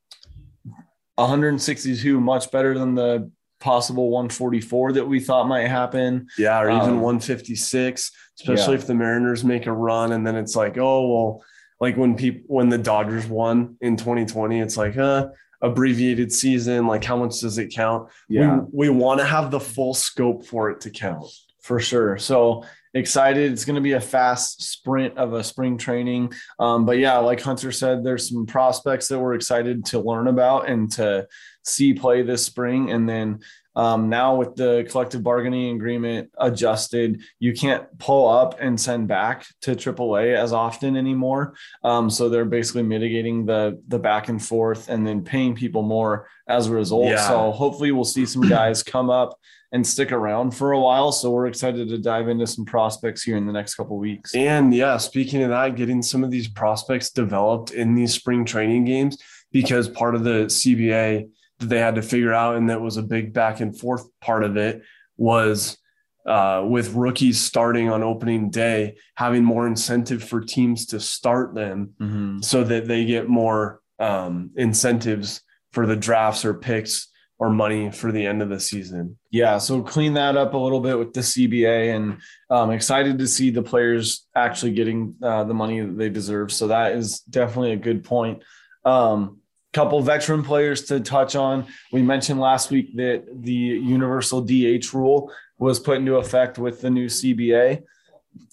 162, 1.16 2.20
much 2.20 2.52
better 2.52 2.78
than 2.78 2.96
the 2.96 3.32
possible 3.60 4.10
144 4.10 4.94
that 4.94 5.06
we 5.08 5.20
thought 5.20 5.48
might 5.48 5.68
happen. 5.68 6.28
Yeah, 6.38 6.60
or 6.62 6.70
even 6.70 6.90
Um, 6.92 7.02
156, 7.02 8.12
especially 8.40 8.74
yeah. 8.76 8.80
if 8.80 8.88
the 8.88 8.94
Mariners 8.96 9.44
make 9.44 9.66
a 9.68 9.72
run 9.74 10.12
and 10.12 10.26
then 10.26 10.36
it's 10.36 10.56
like, 10.56 10.78
oh 10.78 11.08
well, 11.08 11.44
like 11.80 11.98
when 11.98 12.16
people 12.16 12.42
when 12.48 12.70
the 12.70 12.78
Dodgers 12.78 13.28
won 13.28 13.76
in 13.82 13.98
2020, 13.98 14.60
it's 14.60 14.78
like, 14.78 14.98
uh, 14.98 15.28
abbreviated 15.62 16.32
season? 16.32 16.86
Like, 16.88 17.04
how 17.04 17.18
much 17.18 17.40
does 17.42 17.58
it 17.58 17.74
count? 17.74 18.10
Yeah, 18.30 18.60
We, 18.72 18.90
we 18.90 18.96
want 18.96 19.20
to 19.20 19.26
have 19.26 19.50
the 19.50 19.60
full 19.60 19.94
scope 19.96 20.46
for 20.46 20.70
it 20.70 20.82
to 20.82 20.90
count. 20.92 21.26
for 21.62 21.80
sure. 21.80 22.18
So 22.18 22.64
excited. 22.94 23.52
It's 23.52 23.66
going 23.66 23.76
to 23.76 23.82
be 23.82 23.94
a 23.94 24.00
fast 24.00 24.62
sprint 24.62 25.18
of 25.18 25.34
a 25.34 25.44
spring 25.44 25.78
training. 25.78 26.32
Um, 26.60 26.86
but 26.86 26.98
yeah, 26.98 27.18
like 27.18 27.42
Hunter 27.42 27.72
said, 27.72 28.04
there's 28.04 28.30
some 28.30 28.46
prospects 28.46 29.08
that 29.08 29.20
we're 29.20 29.34
excited 29.34 29.86
to 29.86 30.00
learn 30.00 30.28
about 30.28 30.70
and 30.70 30.92
to 30.94 31.28
see 31.68 31.94
play 31.94 32.22
this 32.22 32.46
spring. 32.46 32.92
And 32.92 33.08
then 33.08 33.40
um, 33.76 34.10
now 34.10 34.36
with 34.36 34.56
the 34.56 34.88
collective 34.90 35.22
bargaining 35.22 35.76
agreement 35.76 36.32
adjusted, 36.40 37.22
you 37.40 37.54
can't 37.54 37.86
pull 38.00 38.28
up 38.28 38.58
and 38.60 38.80
send 38.80 39.08
back 39.08 39.46
to 39.62 39.76
AAA 39.76 40.36
as 40.36 40.52
often 40.52 40.98
anymore. 40.98 41.54
Um, 41.84 42.10
so 42.10 42.28
they're 42.28 42.44
basically 42.44 42.82
mitigating 42.82 43.46
the 43.46 43.80
the 43.88 44.00
back 44.00 44.30
and 44.30 44.44
forth 44.44 44.90
and 44.90 45.06
then 45.06 45.24
paying 45.24 45.54
people 45.54 45.84
more 45.84 46.28
as 46.50 46.68
a 46.68 46.74
result. 46.74 47.06
Yeah. 47.06 47.28
So 47.28 47.52
hopefully 47.52 47.92
we'll 47.92 48.04
see 48.04 48.26
some 48.26 48.50
guys 48.50 48.82
come 48.96 49.12
up 49.12 49.38
and 49.72 49.86
stick 49.86 50.12
around 50.12 50.52
for 50.52 50.72
a 50.72 50.80
while. 50.80 51.12
So 51.12 51.30
we're 51.30 51.48
excited 51.48 51.88
to 51.90 52.00
dive 52.00 52.30
into 52.30 52.48
some 52.48 52.66
prospects 52.66 53.22
here 53.22 53.38
in 53.38 53.46
the 53.46 53.54
next 53.54 53.76
couple 53.76 53.98
weeks. 53.98 54.34
And 54.34 54.74
yeah, 54.74 54.98
speaking 54.98 55.44
of 55.44 55.50
that, 55.50 55.76
getting 55.76 56.02
some 56.02 56.24
of 56.24 56.32
these 56.32 56.48
prospects 56.48 57.12
developed 57.12 57.72
in 57.72 57.94
these 57.94 58.14
spring 58.14 58.44
training 58.44 58.86
games 58.86 59.18
because 59.52 59.88
part 59.88 60.16
of 60.16 60.24
the 60.24 60.46
CBA 60.46 61.30
that 61.60 61.68
they 61.70 61.80
had 61.80 61.96
to 61.96 62.02
figure 62.02 62.34
out, 62.34 62.56
and 62.56 62.70
that 62.70 62.82
was 62.82 62.98
a 62.98 63.04
big 63.04 63.34
back 63.34 63.60
and 63.60 63.78
forth 63.78 64.06
part 64.22 64.44
of 64.44 64.58
it, 64.58 64.84
was 65.18 65.78
uh, 66.26 66.64
with 66.68 66.94
rookies 66.94 67.40
starting 67.40 67.90
on 67.90 68.04
opening 68.04 68.50
day, 68.50 68.98
having 69.16 69.44
more 69.44 69.66
incentive 69.66 70.24
for 70.24 70.42
teams 70.42 70.88
to 70.88 71.00
start 71.00 71.56
them 71.56 71.94
Mm-hmm. 72.02 72.42
so 72.42 72.64
that 72.64 72.88
they 72.88 73.06
get 73.06 73.30
more 73.30 73.82
um, 74.00 74.52
incentives 74.56 75.42
for 75.72 75.86
the 75.86 75.96
drafts 75.96 76.44
or 76.46 76.54
picks 76.54 77.08
or 77.40 77.50
money 77.50 77.92
for 77.92 78.12
the 78.12 78.26
end 78.26 78.42
of 78.42 78.50
the 78.50 78.60
season. 78.60 79.18
Yeah, 79.32 79.60
so 79.60 79.82
clean 79.84 80.16
that 80.16 80.36
up 80.36 80.54
a 80.54 80.58
little 80.58 80.80
bit 80.80 80.98
with 80.98 81.14
the 81.14 81.22
CBA, 81.22 81.96
and 81.96 82.18
um, 82.50 82.72
excited 82.72 83.20
to 83.20 83.28
see 83.28 83.52
the 83.52 83.62
players 83.62 84.26
actually 84.36 84.72
getting 84.74 85.16
uh, 85.22 85.44
the 85.44 85.54
money 85.54 85.80
that 85.80 85.98
they 85.98 86.10
deserve. 86.10 86.52
So 86.52 86.68
that 86.68 86.94
is 86.94 87.20
definitely 87.22 87.74
a 87.74 87.78
good 87.78 88.04
point. 88.04 88.44
Um, 88.86 89.37
couple 89.74 90.02
veteran 90.02 90.44
players 90.44 90.84
to 90.86 91.00
touch 91.00 91.36
on. 91.36 91.66
We 91.92 92.02
mentioned 92.02 92.40
last 92.40 92.72
week 92.72 92.96
that 92.98 93.26
the 93.44 93.52
universal 93.54 94.42
DH 94.42 94.94
rule 94.94 95.32
was 95.60 95.80
put 95.80 95.98
into 95.98 96.16
effect 96.16 96.58
with 96.58 96.82
the 96.82 96.90
new 96.90 97.08
CBA. 97.08 97.84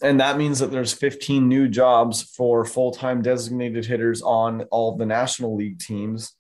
And 0.02 0.20
that 0.20 0.38
means 0.38 0.58
that 0.58 0.70
there's 0.70 0.92
15 0.92 1.48
new 1.48 1.68
jobs 1.68 2.22
for 2.22 2.64
full-time 2.64 3.22
designated 3.22 3.84
hitters 3.84 4.22
on 4.22 4.62
all 4.70 4.96
the 4.96 5.06
National 5.06 5.54
League 5.54 5.78
teams, 5.78 6.34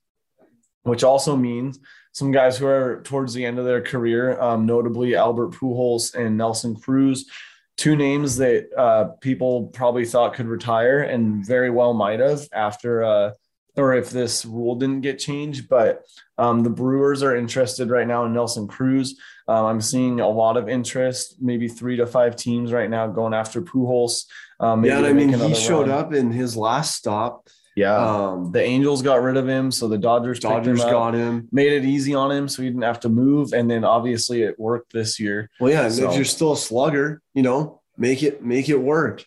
which 0.82 1.04
also 1.04 1.36
means 1.36 1.78
some 2.12 2.30
guys 2.30 2.56
who 2.56 2.66
are 2.66 3.02
towards 3.02 3.34
the 3.34 3.44
end 3.44 3.58
of 3.58 3.64
their 3.64 3.82
career, 3.82 4.40
um, 4.40 4.66
notably 4.66 5.14
Albert 5.14 5.50
Pujols 5.50 6.14
and 6.14 6.38
Nelson 6.38 6.76
Cruz, 6.76 7.28
two 7.76 7.96
names 7.96 8.36
that 8.36 8.68
uh, 8.78 9.04
people 9.20 9.66
probably 9.66 10.06
thought 10.06 10.34
could 10.34 10.46
retire 10.46 11.00
and 11.00 11.44
very 11.44 11.70
well 11.70 11.92
might 11.92 12.20
have 12.20 12.46
after, 12.52 13.02
uh, 13.02 13.32
or 13.76 13.94
if 13.94 14.10
this 14.10 14.44
rule 14.44 14.76
didn't 14.76 15.00
get 15.00 15.18
changed. 15.18 15.68
But 15.68 16.04
um, 16.38 16.62
the 16.62 16.70
Brewers 16.70 17.22
are 17.22 17.36
interested 17.36 17.90
right 17.90 18.06
now 18.06 18.24
in 18.24 18.32
Nelson 18.32 18.68
Cruz. 18.68 19.18
Um, 19.46 19.66
I'm 19.66 19.80
seeing 19.80 20.20
a 20.20 20.28
lot 20.28 20.56
of 20.56 20.68
interest, 20.68 21.36
maybe 21.40 21.68
three 21.68 21.96
to 21.96 22.06
five 22.06 22.36
teams 22.36 22.72
right 22.72 22.88
now 22.88 23.06
going 23.08 23.34
after 23.34 23.60
Pujols. 23.62 24.24
Um, 24.60 24.84
yeah, 24.84 25.00
I 25.00 25.12
mean, 25.12 25.32
he 25.32 25.54
showed 25.54 25.88
run. 25.88 25.98
up 25.98 26.14
in 26.14 26.30
his 26.30 26.56
last 26.56 26.94
stop. 26.94 27.48
Yeah. 27.76 27.96
Um, 27.96 28.52
the 28.52 28.62
Angels 28.62 29.02
got 29.02 29.20
rid 29.20 29.36
of 29.36 29.48
him, 29.48 29.72
so 29.72 29.88
the 29.88 29.98
Dodgers 29.98 30.38
Dodgers 30.38 30.82
him 30.82 30.90
got 30.90 31.14
him. 31.14 31.48
made 31.50 31.72
it 31.72 31.84
easy 31.84 32.14
on 32.14 32.30
him 32.30 32.48
so 32.48 32.62
he 32.62 32.68
didn't 32.68 32.82
have 32.82 33.00
to 33.00 33.08
move. 33.08 33.52
And 33.52 33.68
then 33.68 33.84
obviously 33.84 34.42
it 34.42 34.58
worked 34.60 34.92
this 34.92 35.18
year. 35.18 35.50
Well, 35.58 35.72
yeah, 35.72 35.88
So- 35.88 36.08
if 36.08 36.14
you're 36.14 36.24
still 36.24 36.52
a 36.52 36.56
slugger, 36.56 37.20
you 37.34 37.42
know, 37.42 37.80
make 37.98 38.22
it 38.22 38.44
make 38.44 38.68
it 38.68 38.80
work. 38.80 39.24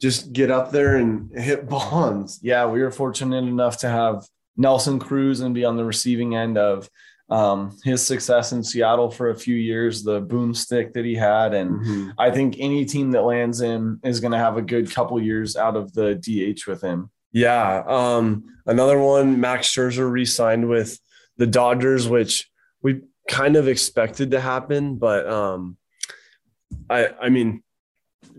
Just 0.00 0.32
get 0.32 0.50
up 0.50 0.70
there 0.70 0.96
and 0.96 1.30
hit 1.38 1.68
bombs. 1.68 2.40
Yeah, 2.42 2.66
we 2.66 2.80
were 2.80 2.90
fortunate 2.90 3.44
enough 3.44 3.78
to 3.78 3.88
have 3.88 4.24
Nelson 4.56 4.98
Cruz 4.98 5.40
and 5.40 5.54
be 5.54 5.64
on 5.64 5.76
the 5.76 5.84
receiving 5.84 6.34
end 6.34 6.56
of 6.58 6.88
um, 7.28 7.76
his 7.84 8.04
success 8.04 8.52
in 8.52 8.62
Seattle 8.64 9.10
for 9.10 9.30
a 9.30 9.36
few 9.36 9.54
years, 9.54 10.02
the 10.02 10.20
boomstick 10.20 10.94
that 10.94 11.04
he 11.04 11.14
had. 11.14 11.54
And 11.54 12.12
I 12.18 12.30
think 12.30 12.56
any 12.58 12.84
team 12.84 13.12
that 13.12 13.22
lands 13.22 13.60
him 13.60 14.00
is 14.02 14.20
going 14.20 14.32
to 14.32 14.38
have 14.38 14.56
a 14.56 14.62
good 14.62 14.90
couple 14.90 15.20
years 15.22 15.56
out 15.56 15.76
of 15.76 15.92
the 15.92 16.14
DH 16.16 16.66
with 16.66 16.82
him. 16.82 17.10
Yeah. 17.32 17.84
Um, 17.86 18.44
another 18.66 18.98
one, 18.98 19.38
Max 19.40 19.68
Scherzer 19.68 20.10
re-signed 20.10 20.68
with 20.68 20.98
the 21.36 21.46
Dodgers, 21.46 22.08
which 22.08 22.50
we 22.82 23.02
kind 23.28 23.56
of 23.56 23.68
expected 23.68 24.32
to 24.32 24.40
happen, 24.40 24.96
but 24.96 25.28
um, 25.28 25.76
I 26.88 27.08
I 27.20 27.28
mean, 27.28 27.62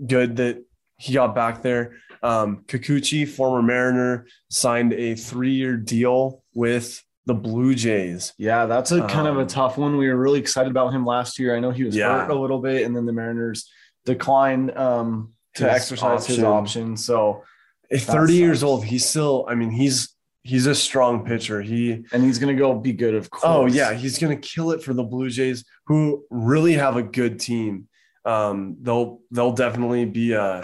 good 0.05 0.35
that 0.37 0.63
he 1.01 1.13
got 1.13 1.33
back 1.33 1.61
there. 1.63 1.95
Um, 2.23 2.63
Kikuchi, 2.67 3.27
former 3.27 3.63
Mariner, 3.63 4.27
signed 4.49 4.93
a 4.93 5.15
three-year 5.15 5.75
deal 5.77 6.43
with 6.53 7.03
the 7.25 7.33
Blue 7.33 7.73
Jays. 7.73 8.33
Yeah, 8.37 8.67
that's 8.67 8.91
a 8.91 9.01
kind 9.07 9.27
of 9.27 9.37
a 9.37 9.41
Um, 9.41 9.47
tough 9.47 9.77
one. 9.77 9.97
We 9.97 10.07
were 10.07 10.15
really 10.17 10.39
excited 10.39 10.69
about 10.69 10.93
him 10.93 11.05
last 11.05 11.39
year. 11.39 11.55
I 11.55 11.59
know 11.59 11.71
he 11.71 11.83
was 11.83 11.95
Yeah. 11.95 12.21
hurt 12.25 12.29
a 12.31 12.39
little 12.39 12.59
bit, 12.59 12.85
and 12.85 12.95
then 12.95 13.05
the 13.07 13.13
Mariners 13.13 13.67
declined 14.05 14.77
um, 14.77 15.33
to 15.55 15.63
His 15.65 15.75
exercise 15.75 16.25
his 16.27 16.39
option. 16.43 16.85
option. 16.85 16.97
So, 16.97 17.43
At 17.91 18.01
30 18.01 18.33
years 18.35 18.63
old, 18.63 18.85
he's 18.85 19.05
still, 19.05 19.45
I 19.49 19.55
mean, 19.55 19.71
he's 19.71 20.15
he's 20.43 20.65
a 20.65 20.73
strong 20.73 21.23
pitcher. 21.25 21.61
He 21.61 22.03
and 22.13 22.23
he's 22.23 22.39
going 22.39 22.55
to 22.55 22.59
go 22.59 22.73
be 22.73 22.93
good, 22.93 23.13
of 23.15 23.29
course. 23.29 23.43
Oh 23.45 23.65
yeah, 23.67 23.93
he's 23.93 24.17
gonna 24.17 24.37
kill 24.37 24.71
it 24.71 24.81
for 24.81 24.93
the 24.93 25.03
Blue 25.03 25.29
Jays, 25.29 25.63
who 25.87 26.23
really 26.31 26.73
have 26.73 26.95
a 26.97 27.03
good 27.03 27.39
team. 27.39 27.87
Um, 28.25 28.77
they'll 28.81 29.19
they'll 29.31 29.51
definitely 29.53 30.05
be 30.05 30.33
a 30.33 30.63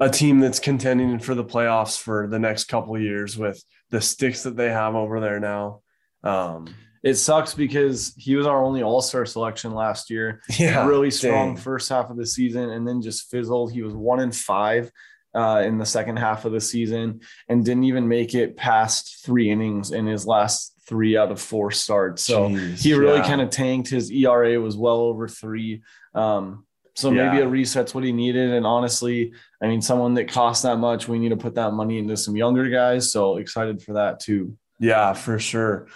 a 0.00 0.10
team 0.10 0.40
that's 0.40 0.58
contending 0.58 1.18
for 1.18 1.34
the 1.34 1.44
playoffs 1.44 1.98
for 2.00 2.26
the 2.26 2.38
next 2.38 2.64
couple 2.64 2.94
of 2.94 3.02
years 3.02 3.36
with 3.36 3.62
the 3.90 4.00
sticks 4.00 4.42
that 4.42 4.56
they 4.56 4.70
have 4.70 4.94
over 4.94 5.20
there 5.20 5.40
now. 5.40 5.80
Um, 6.22 6.74
It 7.02 7.14
sucks 7.14 7.54
because 7.54 8.14
he 8.16 8.34
was 8.34 8.46
our 8.46 8.64
only 8.64 8.82
All 8.82 9.00
Star 9.00 9.24
selection 9.24 9.72
last 9.72 10.10
year. 10.10 10.42
yeah, 10.58 10.86
really 10.86 11.10
strong 11.10 11.54
dang. 11.54 11.56
first 11.56 11.88
half 11.88 12.10
of 12.10 12.16
the 12.16 12.26
season, 12.26 12.70
and 12.70 12.86
then 12.86 13.00
just 13.00 13.30
fizzled. 13.30 13.72
He 13.72 13.82
was 13.82 13.94
one 13.94 14.18
in 14.18 14.32
five 14.32 14.90
uh, 15.32 15.62
in 15.64 15.78
the 15.78 15.86
second 15.86 16.16
half 16.16 16.44
of 16.44 16.52
the 16.52 16.60
season, 16.60 17.20
and 17.48 17.64
didn't 17.64 17.84
even 17.84 18.08
make 18.08 18.34
it 18.34 18.56
past 18.56 19.24
three 19.24 19.50
innings 19.50 19.92
in 19.92 20.06
his 20.06 20.26
last 20.26 20.74
three 20.88 21.16
out 21.16 21.30
of 21.30 21.40
four 21.40 21.70
starts. 21.70 22.22
So 22.22 22.48
Jeez, 22.48 22.82
he 22.82 22.94
really 22.94 23.18
yeah. 23.18 23.26
kind 23.26 23.40
of 23.40 23.50
tanked. 23.50 23.88
His 23.88 24.10
ERA 24.10 24.60
was 24.60 24.76
well 24.76 24.98
over 24.98 25.28
three. 25.28 25.82
Um, 26.14 26.65
so 26.96 27.10
maybe 27.10 27.36
Yeah. 27.38 27.44
a 27.44 27.48
reset's 27.48 27.94
what 27.94 28.04
he 28.04 28.12
needed. 28.12 28.50
And 28.52 28.66
honestly, 28.66 29.32
I 29.62 29.68
mean, 29.68 29.82
someone 29.82 30.14
that 30.14 30.28
costs 30.28 30.62
that 30.62 30.78
much, 30.78 31.06
we 31.08 31.18
need 31.18 31.28
to 31.28 31.36
put 31.36 31.54
that 31.56 31.72
money 31.72 31.98
into 31.98 32.16
some 32.16 32.36
younger 32.36 32.68
guys. 32.68 33.12
So 33.12 33.36
excited 33.36 33.82
for 33.82 33.92
that 33.94 34.18
too. 34.20 34.56
Yeah, 34.80 35.12
for 35.12 35.38
sure. 35.38 35.86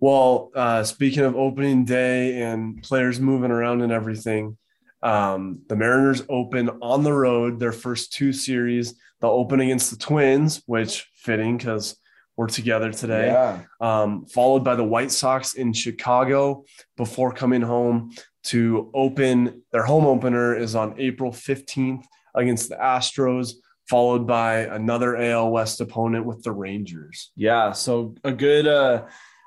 Well, 0.00 0.50
uh, 0.54 0.82
speaking 0.82 1.24
of 1.24 1.36
opening 1.36 1.84
day 1.84 2.42
and 2.42 2.82
players 2.82 3.20
moving 3.20 3.50
around 3.50 3.82
and 3.82 3.92
everything, 3.92 4.56
um, 5.02 5.60
the 5.68 5.76
Mariners 5.76 6.22
open 6.28 6.68
on 6.82 7.02
the 7.04 7.12
road 7.12 7.60
their 7.60 7.72
first 7.72 8.12
two 8.12 8.32
series. 8.32 8.94
They'll 9.20 9.30
open 9.30 9.60
against 9.60 9.90
the 9.90 9.96
Twins, 9.98 10.62
which 10.66 11.08
fitting 11.14 11.58
because 11.58 11.96
we're 12.36 12.46
together 12.48 12.90
today. 12.92 13.26
Yeah. 13.26 13.60
Um, 13.80 14.24
followed 14.26 14.64
by 14.64 14.74
the 14.74 14.84
White 14.84 15.10
Sox 15.10 15.54
in 15.54 15.72
Chicago 15.74 16.64
before 16.96 17.32
coming 17.32 17.60
home 17.60 18.12
to 18.44 18.90
open 18.94 19.62
their 19.72 19.84
home 19.84 20.06
opener 20.06 20.56
is 20.56 20.74
on 20.74 20.94
April 20.98 21.30
15th 21.30 22.04
against 22.34 22.68
the 22.68 22.76
Astros, 22.76 23.52
followed 23.88 24.26
by 24.26 24.60
another 24.60 25.16
AL 25.16 25.50
West 25.50 25.80
opponent 25.80 26.24
with 26.24 26.42
the 26.42 26.52
Rangers. 26.52 27.32
Yeah, 27.36 27.72
so 27.72 28.14
a 28.24 28.32
good 28.32 28.66
uh 28.66 29.06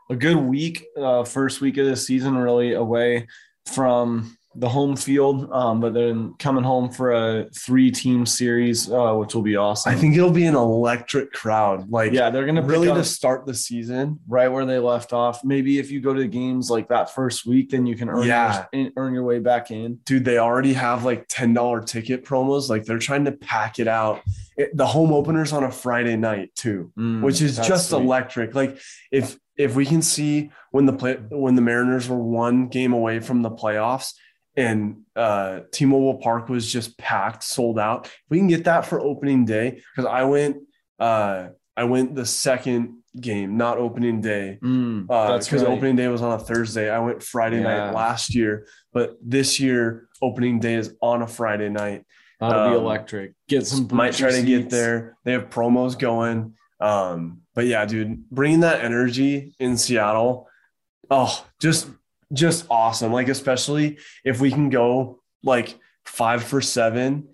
a 0.10 0.16
good 0.16 0.38
week, 0.38 0.86
uh 1.00 1.24
first 1.24 1.62
week 1.62 1.78
of 1.78 1.86
the 1.86 1.96
season 1.96 2.36
really 2.36 2.74
away 2.74 3.28
from 3.66 4.38
the 4.55 4.69
home 4.69 4.95
field, 4.95 5.50
um, 5.51 5.79
but 5.79 5.93
then 5.93 6.36
coming 6.38 6.63
home 6.63 6.89
for 6.91 7.12
a 7.12 7.50
three 7.55 7.89
team 7.89 8.25
series, 8.25 8.91
uh, 8.91 9.13
which 9.13 9.33
will 9.33 9.41
be 9.41 9.55
awesome. 9.55 9.91
I 9.91 9.95
think 9.95 10.15
it'll 10.15 10.29
be 10.31 10.45
an 10.45 10.55
electric 10.55 11.31
crowd. 11.31 11.89
Like, 11.89 12.12
yeah, 12.13 12.29
they're 12.29 12.45
gonna 12.45 12.62
really 12.62 12.88
really 12.88 13.01
to 13.01 13.05
start 13.07 13.45
the 13.45 13.53
season. 13.53 14.19
right 14.27 14.48
where 14.48 14.65
they 14.65 14.79
left 14.79 15.13
off. 15.13 15.43
Maybe 15.43 15.79
if 15.79 15.89
you 15.91 16.01
go 16.01 16.13
to 16.13 16.19
the 16.22 16.27
games 16.27 16.69
like 16.69 16.89
that 16.89 17.13
first 17.13 17.45
week, 17.45 17.72
then 17.72 17.86
you 17.86 17.95
can 17.95 18.10
earn 18.10 18.27
Yeah. 18.27 18.65
your, 18.74 18.89
earn 18.98 19.13
your 19.13 19.24
way 19.24 19.39
back 19.39 19.72
in. 19.72 20.00
Dude, 20.05 20.25
they 20.25 20.38
already 20.38 20.74
have 20.74 21.03
like 21.03 21.27
$10 21.27 21.86
ticket 21.86 22.24
promos. 22.24 22.69
Like, 22.69 22.86
they're 22.86 23.00
trying 23.00 23.25
to 23.25 23.31
pack 23.31 23.79
it 23.79 23.88
out. 23.88 24.22
It, 24.55 24.75
the 24.77 24.86
home 24.86 25.12
opener's 25.12 25.51
on 25.51 25.63
a 25.63 25.72
Friday 25.72 26.15
night, 26.15 26.53
too. 26.55 26.91
Mm, 26.98 27.22
which 27.24 27.41
is 27.41 27.57
just 27.57 27.89
sweet. 27.89 28.01
electric. 28.01 28.53
Like 28.53 28.77
if 29.12 29.38
if 29.57 29.75
we 29.75 29.86
can 29.86 30.01
see 30.01 30.51
when 30.72 30.86
the 30.86 30.93
play 30.93 31.15
when 31.29 31.55
the 31.55 31.62
Mariners 31.62 32.07
were 32.10 32.17
one 32.22 32.67
game 32.67 32.93
away 32.93 33.19
from 33.19 33.41
the 33.41 33.51
playoffs 33.51 34.13
and 34.55 35.01
uh 35.15 35.62
T-Mobile 35.72 36.15
Park 36.19 36.50
was 36.50 36.72
just 36.72 36.98
packed, 36.98 37.43
sold 37.43 37.79
out. 37.79 38.05
If 38.07 38.12
we 38.29 38.38
can 38.38 38.48
get 38.48 38.65
that 38.65 38.86
for 38.86 39.00
opening 39.00 39.45
day 39.45 39.81
because 39.95 40.10
I 40.10 40.24
went 40.24 40.57
uh 41.00 41.50
I 41.75 41.86
went 41.86 42.15
the 42.15 42.25
second 42.25 42.98
game, 43.19 43.57
not 43.57 43.77
opening 43.77 44.22
day. 44.22 44.60
Mm, 44.63 45.05
Uh, 45.10 45.31
that's 45.33 45.48
because 45.48 45.63
right. 45.63 45.72
opening 45.72 45.95
day 45.95 46.07
was 46.07 46.22
on 46.22 46.33
a 46.33 46.39
Thursday. 46.39 46.89
I 46.89 47.00
went 47.00 47.22
Friday 47.24 47.57
Yeah. 47.57 47.63
night 47.88 47.93
last 47.93 48.33
year, 48.36 48.67
but 48.91 49.17
this 49.24 49.60
year 49.60 50.07
opening 50.22 50.60
day 50.60 50.75
is 50.75 50.93
on 51.01 51.22
a 51.22 51.27
Friday 51.27 51.69
night. 51.69 52.05
That'll 52.39 52.69
be 52.72 52.75
um, 52.75 52.83
electric. 52.83 53.33
Get 53.48 53.65
some 53.67 53.88
Might 53.91 54.13
try 54.13 54.31
to 54.31 54.43
get 54.43 54.69
there. 54.69 55.15
They 55.24 55.31
have 55.33 55.50
promos 55.50 55.98
going. 55.98 56.53
Um, 56.79 57.41
but 57.55 57.65
yeah, 57.67 57.86
dude, 57.86 58.29
bringing 58.29 58.60
that 58.62 58.83
energy 58.83 59.53
in 59.60 59.77
Seattle, 59.77 60.48
oh, 61.10 61.45
just 61.62 61.88
just 62.34 62.66
awesome. 62.70 63.12
Like 63.12 63.28
especially 63.30 64.00
if 64.25 64.40
we 64.42 64.52
can 64.52 64.70
go 64.70 65.22
like 65.44 65.75
five 66.06 66.44
for 66.44 66.62
seven, 66.62 67.30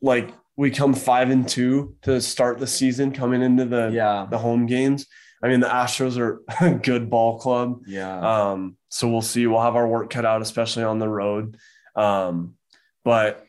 like 0.00 0.32
we 0.56 0.70
come 0.70 0.94
five 0.94 1.30
and 1.30 1.48
two 1.48 1.96
to 2.02 2.20
start 2.20 2.58
the 2.58 2.66
season 2.66 3.12
coming 3.12 3.42
into 3.42 3.64
the 3.64 3.90
Yeah, 3.92 4.26
the 4.30 4.38
home 4.38 4.66
games. 4.66 5.06
I 5.42 5.48
mean, 5.48 5.60
the 5.60 5.68
Astros 5.68 6.18
are 6.18 6.42
a 6.60 6.74
good 6.74 7.08
ball 7.08 7.38
club. 7.38 7.82
yeah. 7.86 8.50
Um, 8.50 8.76
so 8.88 9.08
we'll 9.08 9.22
see. 9.22 9.46
We'll 9.46 9.62
have 9.62 9.76
our 9.76 9.86
work 9.88 10.10
cut 10.10 10.26
out, 10.26 10.42
especially 10.42 10.82
on 10.82 10.98
the 10.98 11.08
road. 11.08 11.56
Um, 11.96 12.56
but 13.04 13.46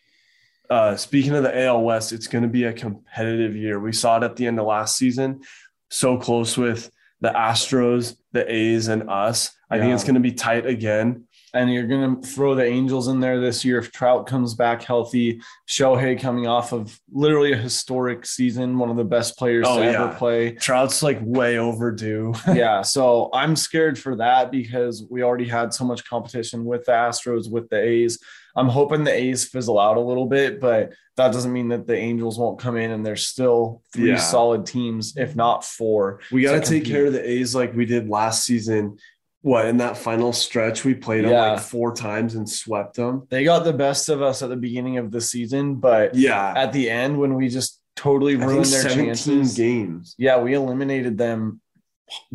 uh, 0.70 0.96
speaking 0.96 1.36
of 1.36 1.44
the 1.44 1.64
AL 1.66 1.82
West, 1.82 2.14
it's 2.14 2.28
going 2.28 2.44
to 2.44 2.48
be 2.48 2.64
a 2.64 2.72
competitive 2.72 3.56
year. 3.56 3.80
We 3.80 3.92
saw 3.92 4.18
it 4.18 4.24
at 4.24 4.38
the 4.38 4.48
end 4.48 4.60
of 4.60 4.66
last 4.66 4.96
season, 4.98 5.42
so 5.90 6.18
close 6.18 6.58
with 6.58 6.90
the 7.20 7.30
Astros, 7.30 8.16
the 8.32 8.50
A's, 8.50 8.88
and 8.88 9.10
us. 9.10 9.52
I 9.72 9.80
think 9.80 9.94
it's 9.94 10.04
going 10.04 10.16
to 10.16 10.20
be 10.22 10.34
tight 10.34 10.66
again. 10.66 11.26
and 11.54 11.70
you're 11.70 11.86
gonna 11.88 12.16
throw 12.22 12.56
the 12.56 12.64
Angels 12.64 13.10
in 13.10 13.20
there 13.20 13.42
this 13.42 13.66
year 13.66 13.78
if 13.80 13.92
Trout 13.92 14.26
comes 14.26 14.54
back 14.54 14.84
healthy. 14.84 15.42
Shohei 15.70 16.18
coming 16.18 16.48
off 16.48 16.72
of 16.72 16.98
literally 17.12 17.52
a 17.52 17.58
historic 17.58 18.26
season, 18.26 18.78
one 18.78 18.90
of 18.90 18.96
the 18.96 19.04
best 19.04 19.38
players 19.38 19.66
Oh, 19.68 19.80
to 19.80 19.84
yeah. 19.84 20.04
ever 20.04 20.14
play. 20.16 20.54
Trout's 20.54 21.04
like 21.04 21.20
way 21.22 21.58
overdue. 21.58 22.34
yeah, 22.54 22.82
so 22.84 23.30
I'm 23.34 23.58
scared 23.58 24.00
for 24.00 24.16
that 24.16 24.50
because 24.50 25.04
we 25.10 25.24
already 25.24 25.48
had 25.48 25.74
so 25.74 25.84
much 25.84 26.08
competition 26.08 26.64
with 26.64 26.86
the 26.86 26.94
Astros, 26.94 27.52
with 27.52 27.68
the 27.70 27.82
A's. 27.84 28.18
I'm 28.56 28.70
hoping 28.70 29.04
the 29.04 29.14
A's 29.14 29.44
fizzle 29.44 29.78
out 29.80 29.98
a 29.98 30.02
little 30.02 30.28
bit, 30.28 30.62
but 30.62 30.94
that 31.18 31.34
doesn't 31.34 31.52
mean 31.52 31.68
that 31.70 31.86
the 31.86 31.98
Angels 31.98 32.40
won't 32.40 32.60
come 32.60 32.78
in 32.78 32.92
and 32.92 33.06
there's 33.06 33.28
still 33.28 33.82
three 33.94 34.12
Yeah. 34.12 34.18
solid 34.18 34.66
teams, 34.66 35.18
if 35.18 35.36
not 35.36 35.66
four. 35.66 36.22
We 36.32 36.44
got 36.44 36.54
to 36.54 36.60
to 36.62 36.66
take 36.66 36.86
care 36.86 37.08
of 37.08 37.14
the 37.14 37.30
A's 37.30 37.54
like 37.54 37.74
we 37.74 37.86
did 37.86 38.08
last 38.10 38.46
season. 38.46 38.98
What 39.42 39.66
in 39.66 39.78
that 39.78 39.98
final 39.98 40.34
stretch, 40.34 40.86
we 40.86 40.94
played 40.94 41.26
them 41.26 41.32
like 41.32 41.60
four 41.60 41.96
times 41.96 42.36
and 42.36 42.48
swept 42.48 42.96
them. 42.96 43.26
They 43.30 43.44
got 43.44 43.64
the 43.64 43.74
best 43.74 44.08
of 44.10 44.22
us 44.22 44.44
at 44.44 44.50
the 44.50 44.56
beginning 44.56 44.98
of 44.98 45.12
the 45.12 45.22
season, 45.22 45.76
but 45.76 46.14
Yeah, 46.14 46.54
at 46.56 46.74
the 46.74 46.90
end 46.90 47.20
when 47.20 47.34
we 47.34 47.50
just 47.50 47.82
totally 47.96 48.36
ruined 48.36 48.66
their 48.66 48.84
17 48.84 49.06
chances. 49.08 49.58
games 49.58 50.16
Yeah, 50.18 50.40
we 50.40 50.54
eliminated 50.54 51.18
them 51.18 51.60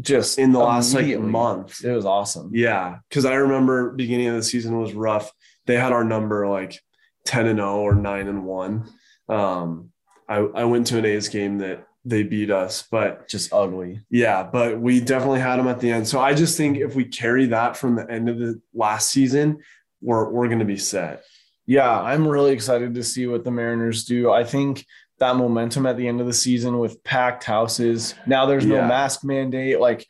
just 0.01 0.39
in 0.39 0.53
the 0.53 0.59
last 0.59 0.95
like 0.95 1.19
month. 1.19 1.85
It 1.85 1.93
was 1.93 2.07
awesome. 2.07 2.51
Yeah, 2.53 2.99
because 3.09 3.25
I 3.25 3.35
remember 3.35 3.91
beginning 3.91 4.29
of 4.29 4.37
the 4.37 4.43
season 4.43 4.81
was 4.81 4.93
rough. 4.93 5.33
They 5.67 5.77
had 5.77 5.93
our 5.93 6.05
number 6.05 6.49
like 6.49 6.81
ten 7.25 7.47
and 7.47 7.59
zero 7.59 7.81
or 7.81 7.95
nine 7.95 8.29
and 8.29 8.45
one. 8.45 8.89
Um, 9.29 9.91
I 10.29 10.37
I 10.39 10.65
went 10.65 10.87
to 10.89 10.99
an 10.99 11.05
A's 11.05 11.29
game 11.29 11.59
that 11.59 11.87
they 12.09 12.23
beat 12.23 12.51
us, 12.51 12.85
but 12.91 13.29
Just 13.29 13.53
ugly. 13.53 14.01
yeah, 14.11 14.43
but 14.45 14.81
we 14.81 15.01
definitely 15.01 15.41
had 15.41 15.57
them 15.57 15.69
at 15.69 15.81
the 15.81 15.91
end. 15.91 16.07
So 16.07 16.21
I 16.21 16.35
just 16.35 16.57
think 16.57 16.79
if 16.79 16.95
we 16.95 17.05
carry 17.05 17.47
that 17.47 17.77
from 17.77 17.97
the 17.97 18.11
end 18.11 18.29
of 18.29 18.39
the 18.39 18.61
last 18.73 19.11
season, 19.11 19.59
we're 20.01 20.31
we're 20.31 20.49
gonna 20.49 20.65
be 20.65 20.77
set. 20.79 21.25
Yeah, 21.67 21.91
I'm 22.01 22.29
really 22.29 22.53
excited 22.53 22.95
to 22.95 23.03
see 23.03 23.27
what 23.27 23.43
the 23.45 23.51
Mariners 23.51 24.05
do. 24.05 24.31
I 24.31 24.45
think 24.45 24.87
that 25.19 25.35
momentum 25.37 25.87
at 25.87 25.97
the 25.97 26.07
end 26.07 26.21
of 26.21 26.27
the 26.27 26.33
season 26.33 26.79
with 26.79 27.03
packed 27.03 27.43
houses. 27.45 28.15
Now 28.27 28.47
there's 28.47 28.67
no 28.67 28.77
Yeah. 28.77 28.87
mask 28.87 29.25
mandate. 29.25 29.81
Like 29.81 30.07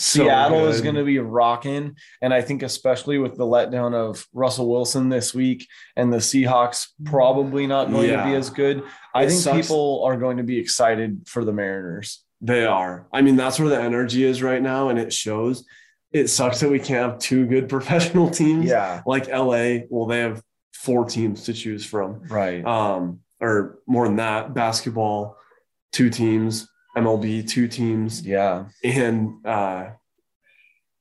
So 0.00 0.24
Seattle 0.24 0.66
is 0.68 0.80
going 0.80 0.94
to 0.94 1.04
be 1.04 1.18
rocking. 1.18 1.96
And 2.22 2.32
I 2.32 2.40
think, 2.40 2.62
especially 2.62 3.18
with 3.18 3.36
the 3.36 3.44
letdown 3.44 3.94
of 3.94 4.26
Russell 4.32 4.68
Wilson 4.70 5.10
this 5.10 5.34
week 5.34 5.68
and 5.94 6.10
the 6.12 6.18
Seahawks 6.18 6.88
probably 7.04 7.66
not 7.66 7.90
going 7.90 8.08
to 8.08 8.24
be 8.24 8.34
as 8.34 8.48
good, 8.48 8.82
I 9.14 9.24
It 9.24 9.28
think 9.28 9.40
sucks. 9.40 9.66
people 9.68 10.02
are 10.04 10.16
going 10.16 10.38
to 10.38 10.42
be 10.42 10.58
excited 10.58 11.24
for 11.26 11.44
the 11.44 11.52
Mariners. 11.52 12.24
They 12.40 12.64
are. 12.64 13.06
I 13.12 13.20
mean, 13.20 13.36
that's 13.36 13.60
where 13.60 13.68
the 13.68 13.80
energy 13.80 14.24
is 14.24 14.42
right 14.42 14.62
now, 14.62 14.88
and 14.88 14.98
it 14.98 15.12
shows. 15.12 15.66
It 16.12 16.28
sucks 16.28 16.60
that 16.60 16.70
we 16.70 16.78
can't 16.78 17.10
have 17.10 17.18
two 17.18 17.46
good 17.46 17.68
professional 17.76 18.30
teams. 18.30 18.66
Yeah. 18.66 19.02
Like 19.04 19.28
LA, 19.28 19.80
well, 19.90 20.06
they 20.06 20.20
have 20.20 20.42
four 20.72 21.04
teams 21.04 21.44
to 21.44 21.52
choose 21.52 21.84
from. 21.84 22.22
Right. 22.28 22.64
Um, 22.64 23.20
or 23.40 23.80
more 23.86 24.06
than 24.06 24.16
that, 24.16 24.54
basketball, 24.54 25.36
two 25.92 26.08
teams, 26.08 26.68
MLB, 26.96 27.48
two 27.48 27.68
teams, 27.68 28.26
Yeah. 28.26 28.64
and 28.84 29.44
uh 29.46 29.90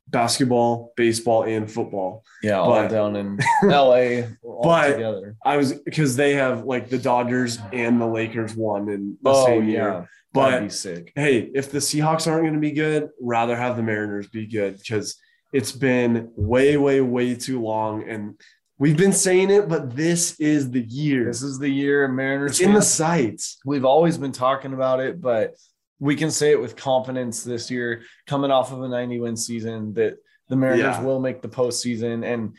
basketball, 0.08 0.91
baseball, 0.97 1.43
and 1.43 1.69
football. 1.69 2.23
Yeah. 2.41 2.60
All 2.60 2.71
But- 2.71 2.88
down 2.89 3.15
in 3.15 3.38
LA 3.63 4.23
all 4.43 4.63
But- 4.63 4.93
together. 4.93 5.36
I 5.45 5.58
was 5.58 5.73
because 5.73 6.15
they 6.15 6.34
have 6.34 6.63
like 6.63 6.89
the 6.89 6.97
Dodgers 6.97 7.60
and 7.71 8.02
the 8.02 8.08
Lakers 8.08 8.56
won 8.56 8.89
in 8.89 9.17
the 9.21 9.30
Oh, 9.30 9.45
same 9.45 9.65
yeah. 9.65 9.71
year. 9.71 10.10
But 10.34 10.62
be 10.62 10.69
sick. 10.69 11.12
hey, 11.15 11.49
if 11.56 11.71
the 11.71 11.80
Seahawks 11.80 12.28
aren't 12.28 12.43
going 12.43 12.54
to 12.54 12.60
be 12.60 12.71
good, 12.71 13.10
rather 13.21 13.56
have 13.56 13.75
the 13.78 13.84
Mariners 13.84 14.28
be 14.28 14.45
good 14.45 14.78
because 14.78 15.15
it's 15.54 15.71
been 15.71 16.32
way, 16.36 16.78
way, 16.78 17.02
way 17.02 17.34
too 17.34 17.60
long. 17.60 18.08
And 18.08 18.39
we've 18.78 18.95
been 18.97 19.12
saying 19.13 19.49
it, 19.49 19.67
but 19.67 19.95
this 19.95 20.39
is 20.39 20.69
the 20.69 20.82
year. 20.82 21.25
This 21.25 21.41
is 21.41 21.58
the 21.58 21.69
year 21.69 22.08
Mariners 22.08 22.52
It's 22.52 22.60
in 22.62 22.73
the 22.73 22.82
sights. 22.84 23.58
we've 23.65 23.86
always 23.86 24.19
been 24.19 24.32
talking 24.32 24.73
about 24.73 24.99
it, 24.99 25.19
but 25.19 25.56
we 26.00 26.16
can 26.16 26.32
say 26.32 26.52
it 26.52 26.62
with 26.62 26.76
confidence 26.76 27.44
this 27.44 27.70
year, 27.70 28.04
coming 28.28 28.52
off 28.52 28.72
of 28.72 28.82
a 28.82 28.88
90 28.88 29.20
win 29.20 29.36
season, 29.38 29.94
that 29.96 30.18
the 30.48 30.56
Mariners 30.56 30.80
Yeah. 30.98 31.02
will 31.04 31.20
make 31.20 31.42
the 31.42 31.50
postseason. 31.50 32.26
And 32.26 32.56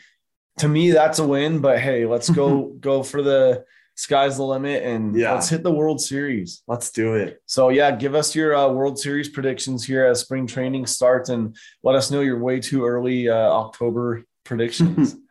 to 0.59 0.67
me, 0.67 0.91
that's 0.91 1.19
a 1.19 1.27
win. 1.27 1.59
But 1.59 1.79
hey, 1.79 2.05
let's 2.05 2.29
go 2.29 2.65
go 2.79 3.03
for 3.03 3.21
the 3.21 3.65
sky's 3.95 4.37
the 4.37 4.43
limit 4.43 4.83
and 4.83 5.15
Yeah. 5.15 5.33
let's 5.33 5.49
hit 5.49 5.63
the 5.63 5.71
World 5.71 5.99
Series. 6.01 6.63
Let's 6.67 6.91
do 6.91 7.15
it. 7.15 7.41
So 7.45 7.69
yeah, 7.69 7.91
give 7.91 8.15
us 8.15 8.35
your 8.35 8.55
uh, 8.55 8.69
World 8.71 8.97
Series 8.99 9.29
predictions 9.29 9.85
here 9.85 10.05
as 10.05 10.19
spring 10.21 10.47
training 10.47 10.85
starts, 10.85 11.29
and 11.29 11.55
let 11.83 11.95
us 11.95 12.09
know 12.11 12.21
your 12.21 12.39
way 12.39 12.59
too 12.59 12.85
early 12.85 13.27
uh, 13.29 13.35
October 13.35 14.23
predictions. 14.43 15.15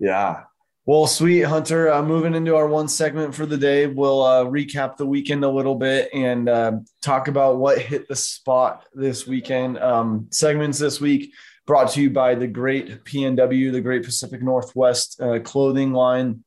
Yeah. 0.00 0.44
Well, 0.88 1.06
sweet 1.06 1.42
Hunter, 1.42 1.92
uh, 1.92 2.02
moving 2.02 2.34
into 2.34 2.56
our 2.56 2.66
one 2.66 2.88
segment 2.88 3.34
for 3.34 3.44
the 3.44 3.58
day, 3.58 3.86
we'll 3.86 4.22
uh, 4.22 4.46
recap 4.46 4.96
the 4.96 5.04
weekend 5.04 5.44
a 5.44 5.50
little 5.50 5.74
bit 5.74 6.08
and 6.14 6.48
uh, 6.48 6.78
talk 7.02 7.28
about 7.28 7.58
what 7.58 7.78
hit 7.78 8.08
the 8.08 8.16
spot 8.16 8.86
this 8.94 9.26
weekend. 9.26 9.78
Um, 9.80 10.28
segments 10.30 10.78
this 10.78 10.98
week 10.98 11.34
brought 11.66 11.90
to 11.90 12.00
you 12.00 12.08
by 12.08 12.34
the 12.34 12.46
great 12.46 13.04
PNW, 13.04 13.70
the 13.70 13.82
Great 13.82 14.02
Pacific 14.02 14.42
Northwest 14.42 15.20
uh, 15.20 15.40
clothing 15.40 15.92
line. 15.92 16.42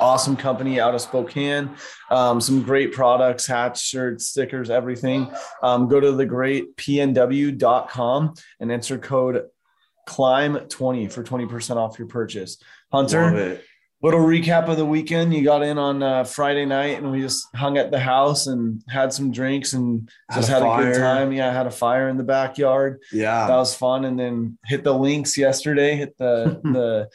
Awesome 0.00 0.34
company 0.34 0.80
out 0.80 0.94
of 0.94 1.02
Spokane. 1.02 1.68
Um, 2.10 2.40
some 2.40 2.62
great 2.62 2.94
products, 2.94 3.46
hats, 3.46 3.82
shirts, 3.82 4.30
stickers, 4.30 4.70
everything. 4.70 5.30
Um, 5.62 5.88
go 5.88 6.00
to 6.00 6.12
the 6.12 6.24
greatpnw.com 6.24 8.34
and 8.60 8.72
enter 8.72 8.96
code 8.96 9.42
climb20 10.08 11.12
for 11.12 11.22
20% 11.22 11.76
off 11.76 11.98
your 11.98 12.08
purchase. 12.08 12.56
Hunter, 12.92 13.60
little 14.02 14.20
recap 14.20 14.68
of 14.68 14.76
the 14.76 14.86
weekend. 14.86 15.34
You 15.34 15.44
got 15.44 15.62
in 15.62 15.78
on 15.78 16.02
uh, 16.02 16.24
Friday 16.24 16.64
night, 16.64 16.98
and 16.98 17.10
we 17.10 17.20
just 17.20 17.46
hung 17.54 17.76
at 17.78 17.90
the 17.90 17.98
house 17.98 18.46
and 18.46 18.82
had 18.88 19.12
some 19.12 19.30
drinks 19.30 19.72
and 19.72 20.10
Had 20.30 20.36
just 20.40 20.50
a 20.50 20.52
had 20.52 20.62
a 20.62 20.82
good 20.82 20.98
time. 20.98 21.32
Yeah, 21.32 21.52
had 21.52 21.66
a 21.66 21.70
fire 21.70 22.08
in 22.08 22.16
the 22.16 22.24
backyard. 22.24 23.00
Yeah, 23.12 23.46
that 23.46 23.56
was 23.56 23.74
fun. 23.74 24.04
And 24.04 24.18
then 24.18 24.58
hit 24.66 24.84
the 24.84 24.94
links 24.94 25.36
yesterday. 25.36 25.96
Hit 25.96 26.16
the 26.18 26.60
the 26.64 27.08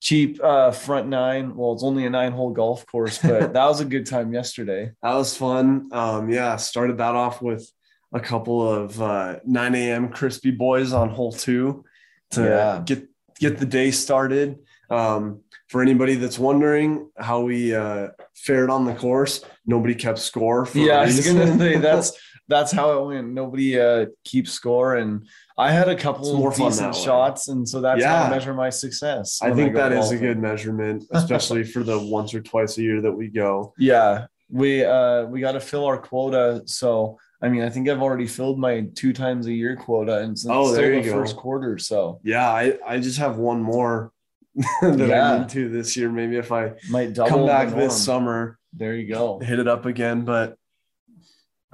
cheap 0.00 0.42
uh, 0.42 0.70
front 0.70 1.08
nine. 1.08 1.54
Well, 1.54 1.74
it's 1.74 1.82
only 1.84 2.06
a 2.06 2.10
nine 2.10 2.32
hole 2.32 2.50
golf 2.50 2.86
course, 2.86 3.18
but 3.18 3.52
that 3.52 3.64
was 3.66 3.80
a 3.80 3.84
good 3.84 4.06
time 4.06 4.32
yesterday. 4.32 4.90
That 5.02 5.14
was 5.14 5.36
fun. 5.36 5.90
Um, 5.92 6.30
yeah, 6.30 6.56
started 6.56 6.98
that 6.98 7.14
off 7.14 7.42
with 7.42 7.70
a 8.12 8.18
couple 8.18 8.68
of 8.68 9.00
uh, 9.00 9.38
9 9.44 9.74
a.m. 9.76 10.08
crispy 10.08 10.50
boys 10.50 10.92
on 10.92 11.10
hole 11.10 11.30
two 11.30 11.84
to 12.32 12.42
Yeah. 12.42 12.82
get 12.84 13.08
get 13.38 13.58
the 13.58 13.66
day 13.66 13.90
started. 13.92 14.58
Um, 14.90 15.40
for 15.68 15.82
anybody 15.82 16.16
that's 16.16 16.38
wondering 16.38 17.10
how 17.16 17.42
we 17.42 17.74
uh, 17.74 18.08
fared 18.34 18.70
on 18.70 18.84
the 18.84 18.94
course, 18.94 19.44
nobody 19.64 19.94
kept 19.94 20.18
score. 20.18 20.68
Yeah, 20.74 21.00
I 21.00 21.04
was 21.06 21.24
gonna 21.24 21.56
say 21.58 21.76
that's 21.76 22.12
that's 22.48 22.72
how 22.72 22.98
it 22.98 23.06
went. 23.06 23.32
Nobody 23.32 23.78
uh, 23.80 24.06
keeps 24.24 24.50
score, 24.50 24.96
and 24.96 25.28
I 25.56 25.70
had 25.70 25.88
a 25.88 25.94
couple 25.94 26.36
more 26.36 26.50
decent 26.52 26.96
shots, 26.96 27.46
and 27.48 27.68
so 27.68 27.80
that's 27.80 28.02
how 28.02 28.24
I 28.24 28.30
measure 28.30 28.52
my 28.52 28.70
success. 28.70 29.38
I 29.40 29.52
think 29.52 29.74
that 29.74 29.92
is 29.92 30.10
a 30.10 30.16
good 30.16 30.38
measurement, 30.38 31.04
especially 31.12 31.62
for 31.62 31.84
the 31.84 31.98
once 31.98 32.34
or 32.34 32.40
twice 32.40 32.76
a 32.78 32.82
year 32.82 33.00
that 33.02 33.12
we 33.12 33.28
go. 33.28 33.72
Yeah, 33.78 34.26
we 34.50 34.84
uh 34.84 35.26
we 35.26 35.40
got 35.40 35.52
to 35.52 35.60
fill 35.60 35.84
our 35.84 35.98
quota. 35.98 36.62
So 36.66 37.18
I 37.40 37.48
mean, 37.48 37.62
I 37.62 37.70
think 37.70 37.88
I've 37.88 38.02
already 38.02 38.26
filled 38.26 38.58
my 38.58 38.86
two 38.96 39.12
times 39.12 39.46
a 39.46 39.52
year 39.52 39.76
quota, 39.76 40.18
and 40.18 40.32
it's 40.32 40.44
Oh, 40.48 40.72
there 40.72 41.00
the 41.00 41.08
go. 41.08 41.12
first 41.12 41.36
quarter. 41.36 41.78
So 41.78 42.20
Yeah, 42.24 42.48
I, 42.50 42.76
I 42.84 42.98
just 42.98 43.18
have 43.18 43.36
one 43.36 43.62
more 43.62 44.12
that 44.82 44.98
Yeah. 45.08 45.32
I 45.32 45.38
need 45.40 45.48
to 45.50 45.68
this 45.68 45.96
year. 45.96 46.10
Maybe 46.10 46.36
if 46.36 46.52
I 46.52 46.72
might 46.90 47.12
double 47.14 47.30
come 47.30 47.46
back 47.46 47.68
this 47.74 48.02
summer, 48.04 48.58
There 48.72 48.94
you 48.94 49.12
go. 49.12 49.38
hit 49.40 49.58
it 49.58 49.68
up 49.68 49.86
again. 49.86 50.24
But 50.24 50.56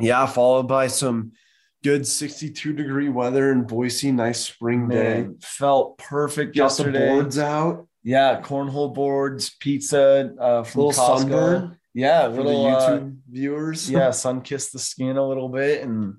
yeah, 0.00 0.26
followed 0.26 0.68
by 0.68 0.86
some 0.88 1.32
good 1.82 2.06
62 2.06 2.72
degree 2.72 3.08
weather 3.08 3.52
in 3.52 3.62
Boise. 3.62 4.12
Nice 4.12 4.40
spring 4.40 4.88
day. 4.88 5.28
Felt 5.40 5.98
perfect 5.98 6.54
Got 6.56 6.64
yesterday. 6.64 6.98
the 7.00 7.06
boards 7.06 7.38
out. 7.38 7.86
Yeah, 8.02 8.40
cornhole 8.40 8.94
boards, 8.94 9.50
pizza 9.58 10.32
uh, 10.38 10.62
from 10.62 10.82
Little 10.82 11.02
Costco. 11.02 11.18
sunburn 11.18 11.78
Yeah, 11.92 12.28
for 12.28 12.42
little 12.42 12.64
the 12.64 12.68
uh, 12.70 12.90
YouTube 12.98 13.16
viewers. 13.28 13.90
yeah, 13.90 14.10
sun 14.12 14.42
kissed 14.42 14.72
the 14.72 14.78
skin 14.78 15.16
a 15.16 15.26
little 15.26 15.48
bit, 15.48 15.82
and 15.82 16.14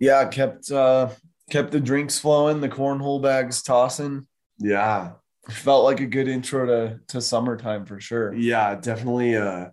yeah, 0.00 0.24
kept 0.28 0.70
uh, 0.70 1.10
kept 1.50 1.72
the 1.72 1.80
drinks 1.80 2.18
flowing, 2.18 2.60
the 2.62 2.68
cornhole 2.70 3.20
bags 3.20 3.62
tossing. 3.62 4.26
yeah, 4.58 5.10
Felt 5.50 5.84
like 5.84 6.00
a 6.00 6.06
good 6.06 6.28
intro 6.28 6.66
to 6.66 7.00
to 7.08 7.20
summertime 7.20 7.86
for 7.86 8.00
sure. 8.00 8.34
yeah, 8.34 8.74
definitely. 8.74 9.36
Uh, 9.36 9.68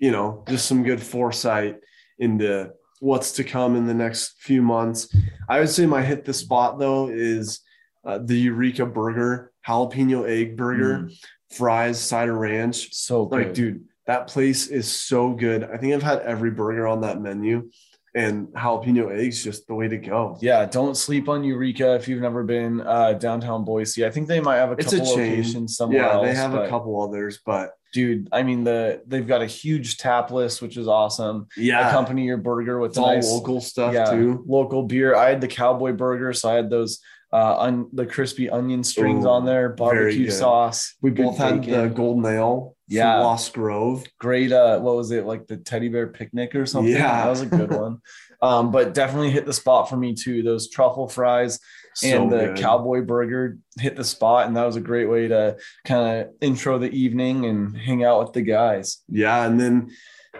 you 0.00 0.10
know, 0.10 0.44
just 0.48 0.66
some 0.66 0.82
good 0.82 1.02
foresight 1.02 1.76
into 2.18 2.70
what's 3.00 3.32
to 3.32 3.44
come 3.44 3.76
in 3.76 3.86
the 3.86 3.94
next 3.94 4.40
few 4.40 4.62
months. 4.62 5.14
I 5.48 5.60
would 5.60 5.68
say 5.68 5.86
my 5.86 6.02
hit 6.02 6.24
the 6.24 6.34
spot 6.34 6.78
though 6.78 7.08
is 7.08 7.60
uh, 8.04 8.18
the 8.18 8.36
Eureka 8.36 8.86
Burger, 8.86 9.52
jalapeno 9.66 10.28
egg 10.28 10.56
burger, 10.56 11.10
fries, 11.50 12.00
cider 12.00 12.36
ranch. 12.36 12.94
So 12.94 13.26
good. 13.26 13.46
Like, 13.46 13.54
dude, 13.54 13.84
that 14.06 14.26
place 14.26 14.68
is 14.68 14.90
so 14.90 15.32
good. 15.32 15.64
I 15.64 15.76
think 15.76 15.94
I've 15.94 16.02
had 16.02 16.20
every 16.20 16.50
burger 16.50 16.86
on 16.86 17.02
that 17.02 17.20
menu, 17.20 17.70
and 18.14 18.48
jalapeno 18.48 19.16
eggs 19.16 19.42
just 19.44 19.66
the 19.66 19.74
way 19.74 19.86
to 19.88 19.96
go. 19.96 20.36
Yeah, 20.40 20.66
don't 20.66 20.96
sleep 20.96 21.28
on 21.28 21.44
Eureka 21.44 21.94
if 21.94 22.08
you've 22.08 22.20
never 22.22 22.42
been 22.42 22.80
uh, 22.80 23.12
downtown 23.14 23.64
Boise. 23.64 24.04
I 24.04 24.10
think 24.10 24.26
they 24.28 24.40
might 24.40 24.56
have 24.56 24.70
a 24.70 24.74
It's 24.74 24.92
a 24.92 24.98
couple 24.98 25.14
chain. 25.16 25.30
locations 25.30 25.76
somewhere 25.76 26.00
Yeah, 26.02 26.12
else. 26.14 26.26
they 26.26 26.34
have 26.34 26.54
a 26.54 26.68
couple 26.68 27.00
others, 27.02 27.38
but 27.44 27.70
Dude, 27.92 28.28
I 28.30 28.44
mean 28.44 28.62
the 28.62 29.02
they've 29.04 29.26
got 29.26 29.42
a 29.42 29.46
huge 29.46 29.96
tap 29.98 30.30
list, 30.30 30.62
which 30.62 30.76
is 30.76 30.86
awesome. 30.86 31.48
yeah, 31.56 31.88
Accompany 31.88 32.24
your 32.24 32.36
burger 32.36 32.78
with 32.78 32.96
all 32.96 33.12
nice 33.14 33.28
local 33.28 33.60
stuff 33.60 33.92
yeah, 33.92 34.04
too. 34.12 34.44
local 34.46 34.84
beer. 34.84 35.16
I 35.16 35.28
had 35.28 35.40
the 35.40 35.48
cowboy 35.48 35.92
burger, 35.92 36.32
so 36.32 36.48
I 36.50 36.54
had 36.54 36.70
those 36.70 37.00
uh 37.32 37.56
on 37.58 37.88
the 37.92 38.06
crispy 38.06 38.50
onion 38.50 38.82
strings 38.82 39.24
Ooh, 39.24 39.28
on 39.28 39.44
there, 39.44 39.68
barbecue 39.70 40.30
sauce. 40.30 40.94
We 41.00 41.10
both 41.10 41.38
had 41.38 41.60
bacon. 41.60 41.80
the 41.82 41.88
golden 41.88 42.26
ale, 42.26 42.76
Yeah. 42.88 43.18
Lost 43.20 43.52
Grove. 43.52 44.04
great 44.18 44.50
uh 44.52 44.78
what 44.80 44.96
was 44.96 45.10
it 45.12 45.24
like 45.26 45.46
the 45.46 45.56
teddy 45.56 45.88
bear 45.88 46.08
picnic 46.08 46.54
or 46.54 46.66
something 46.66 46.92
Yeah. 46.92 47.24
that 47.24 47.30
was 47.30 47.40
a 47.42 47.46
good 47.46 47.70
one 47.70 47.98
um 48.42 48.70
but 48.72 48.94
definitely 48.94 49.30
hit 49.30 49.46
the 49.46 49.52
spot 49.52 49.88
for 49.88 49.96
me 49.96 50.14
too 50.14 50.42
those 50.42 50.68
truffle 50.70 51.08
fries 51.08 51.60
So 51.94 52.06
and 52.08 52.32
the 52.32 52.46
good. 52.46 52.58
cowboy 52.58 53.02
burger 53.02 53.58
hit 53.78 53.94
the 53.96 54.04
spot 54.04 54.46
and 54.46 54.56
that 54.56 54.64
was 54.64 54.76
a 54.76 54.80
great 54.80 55.08
way 55.08 55.28
to 55.28 55.56
kind 55.84 56.02
of 56.26 56.32
intro 56.40 56.78
the 56.78 56.90
evening 56.90 57.46
and 57.46 57.76
hang 57.76 58.02
out 58.04 58.22
with 58.22 58.32
the 58.32 58.42
guys 58.42 58.98
Yeah, 59.08 59.44
and 59.46 59.60
then 59.60 59.90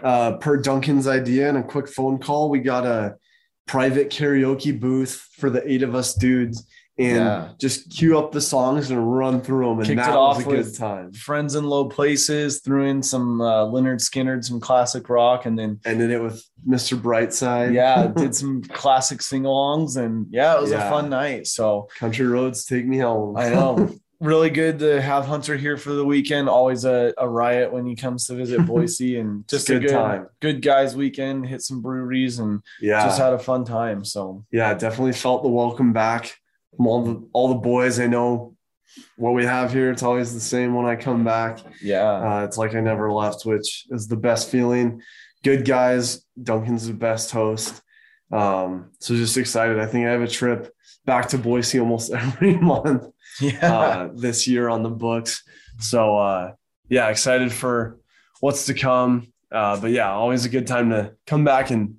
uh, 0.02 0.38
per 0.38 0.56
Duncan's 0.56 1.06
idea 1.06 1.48
and 1.50 1.58
a 1.58 1.62
quick 1.62 1.86
phone 1.88 2.18
call, 2.18 2.48
we 2.48 2.60
got 2.60 2.86
a 2.86 3.16
private 3.66 4.08
karaoke 4.08 4.72
booth 4.78 5.28
for 5.36 5.50
the 5.50 5.62
eight 5.70 5.82
of 5.82 5.94
us 5.94 6.14
dudes, 6.14 6.66
and 7.00 7.16
Yeah. 7.16 7.48
just 7.58 7.90
cue 7.90 8.18
up 8.18 8.32
the 8.32 8.40
songs 8.40 8.90
and 8.90 9.16
run 9.16 9.40
through 9.40 9.66
them, 9.70 9.78
and 9.78 9.86
Kicked 9.86 9.96
that 9.96 10.10
it 10.12 10.16
was 10.16 10.40
a 10.40 10.44
good 10.44 10.74
time. 10.76 11.12
friends 11.12 11.54
in 11.54 11.64
low 11.64 11.86
places 11.88 12.60
threw 12.60 12.84
in 12.84 13.02
some 13.02 13.40
uh, 13.40 13.64
Lynyrd 13.66 14.00
Skynyrd 14.00 14.44
some 14.44 14.60
classic 14.60 15.08
rock 15.08 15.46
and 15.46 15.58
then 15.58 15.80
Ended 15.84 16.10
it 16.10 16.22
with 16.22 16.44
Mr. 16.68 17.00
Brightside. 17.00 17.72
yeah 17.74 18.06
did 18.16 18.34
some 18.34 18.62
classic 18.62 19.22
sing-alongs 19.22 19.96
and 19.96 20.26
yeah 20.30 20.56
it 20.56 20.60
was 20.60 20.70
Yeah. 20.70 20.86
a 20.86 20.90
fun 20.90 21.08
night 21.10 21.46
so 21.46 21.88
Country 21.98 22.26
roads 22.26 22.64
take 22.64 22.86
me 22.86 22.98
home. 22.98 23.36
I 23.36 23.48
know. 23.48 23.90
really 24.20 24.50
good 24.50 24.78
to 24.80 25.00
have 25.00 25.24
Hunter 25.24 25.56
here 25.56 25.78
for 25.78 25.92
the 25.94 26.04
weekend. 26.04 26.46
Always 26.46 26.84
a, 26.84 27.14
a 27.16 27.26
riot 27.26 27.72
when 27.72 27.86
he 27.86 27.96
comes 27.96 28.26
to 28.26 28.34
visit 28.34 28.66
Boise 28.66 29.18
and 29.18 29.48
just 29.48 29.66
Good 29.66 29.78
a 29.78 29.86
good 29.86 29.92
time. 29.94 30.26
good 30.40 30.60
guys 30.60 30.94
weekend. 30.94 31.46
Hit 31.46 31.62
some 31.62 31.80
breweries 31.80 32.38
and 32.38 32.60
yeah, 32.82 33.02
just 33.06 33.18
had 33.18 33.32
a 33.32 33.38
fun 33.38 33.64
time. 33.64 34.04
So 34.04 34.44
yeah, 34.52 34.74
definitely 34.74 35.14
felt 35.14 35.42
the 35.42 35.48
welcome 35.48 35.94
back 35.94 36.34
all 36.78 37.04
the 37.04 37.28
all 37.32 37.48
the 37.48 37.54
boys. 37.60 37.98
I 38.00 38.06
know 38.06 38.56
what 39.16 39.32
we 39.32 39.44
have 39.44 39.72
here. 39.72 39.90
It's 39.90 40.02
always 40.02 40.34
the 40.34 40.40
same 40.40 40.74
when 40.74 40.86
I 40.86 40.96
come 40.96 41.24
back. 41.24 41.60
yeah, 41.82 42.10
Uh, 42.10 42.44
it's 42.44 42.58
like 42.58 42.74
I 42.74 42.80
never 42.80 43.12
left, 43.12 43.44
which 43.44 43.86
is 43.90 44.08
the 44.08 44.16
best 44.16 44.50
feeling. 44.50 45.00
Good 45.44 45.64
guys. 45.64 46.24
Duncan's 46.42 46.86
the 46.86 46.92
best 46.94 47.30
host. 47.30 47.80
Um, 48.32 48.90
so 49.00 49.14
just 49.16 49.36
excited. 49.36 49.78
I 49.78 49.86
think 49.86 50.06
I 50.06 50.10
have 50.10 50.22
a 50.22 50.28
trip 50.28 50.72
back 51.04 51.28
to 51.28 51.38
Boise 51.38 51.80
almost 51.80 52.12
every 52.24 52.56
month 52.56 53.06
yeah, 53.40 53.72
uh, 53.72 54.08
this 54.14 54.46
year 54.46 54.68
on 54.68 54.82
the 54.82 54.90
books. 54.90 55.42
So 55.78 56.16
uh, 56.16 56.52
yeah, 56.88 57.08
excited 57.08 57.52
for 57.52 57.98
what's 58.40 58.66
to 58.66 58.74
come. 58.74 59.32
Uh, 59.50 59.80
but 59.80 59.90
yeah, 59.90 60.10
always 60.12 60.44
a 60.44 60.48
good 60.48 60.66
time 60.66 60.90
to 60.90 61.14
come 61.26 61.44
back 61.44 61.70
and 61.70 61.96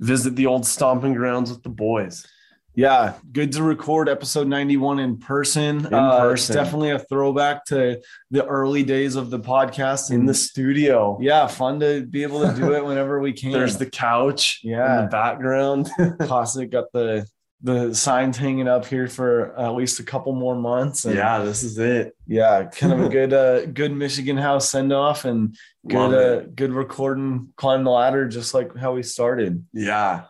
visit 0.00 0.36
the 0.36 0.46
old 0.46 0.66
stomping 0.66 1.14
grounds 1.14 1.50
with 1.50 1.62
the 1.62 1.68
boys. 1.70 2.26
Yeah. 2.74 3.14
Good 3.32 3.52
to 3.52 3.62
record 3.62 4.08
episode 4.08 4.48
ninety 4.48 4.76
one 4.76 4.98
in 4.98 5.16
person. 5.18 5.86
In 5.86 5.94
Uh, 5.94 6.20
person. 6.20 6.32
it's 6.32 6.64
definitely 6.64 6.90
a 6.90 6.98
throwback 6.98 7.64
to 7.66 8.00
the 8.30 8.44
early 8.46 8.82
days 8.82 9.16
of 9.16 9.30
the 9.30 9.38
podcast. 9.38 10.10
In 10.10 10.20
and 10.20 10.28
the 10.28 10.34
studio, 10.34 11.18
yeah, 11.20 11.46
fun 11.46 11.80
to 11.80 12.04
be 12.06 12.22
able 12.22 12.40
to 12.48 12.54
do 12.54 12.72
it 12.74 12.84
whenever 12.86 13.20
we 13.20 13.32
can. 13.32 13.52
there's 13.52 13.76
the 13.78 13.86
couch 13.86 14.60
Yeah. 14.64 14.98
in 14.98 15.04
the 15.04 15.10
background. 15.10 15.88
classic. 16.20 16.70
Got 16.70 16.92
the 16.92 17.26
the 17.62 17.94
signs 17.94 18.36
hanging 18.36 18.68
up 18.68 18.84
here 18.84 19.08
for 19.08 19.58
at 19.58 19.74
least 19.74 19.98
a 19.98 20.02
couple 20.02 20.34
more 20.34 20.54
months. 20.54 21.06
and- 21.06 21.14
yeah, 21.14 21.38
this 21.38 21.62
is 21.62 21.78
it. 21.78 22.14
yeah 22.26 22.64
kind 22.64 22.92
of 22.92 23.00
a 23.00 23.08
good 23.18 23.32
uh 23.32 23.64
good 23.66 23.92
michigan 23.92 24.36
house 24.36 24.68
send 24.70 24.92
off 24.92 25.24
and 25.24 25.56
good 25.88 26.12
uh 26.12 26.40
good 26.54 26.72
recording 26.72 27.48
climb 27.56 27.84
the 27.84 27.90
ladder 27.90 28.26
just 28.28 28.52
like 28.54 28.76
how 28.76 28.92
we 28.92 29.02
started 29.02 29.64
yeah 29.72 30.24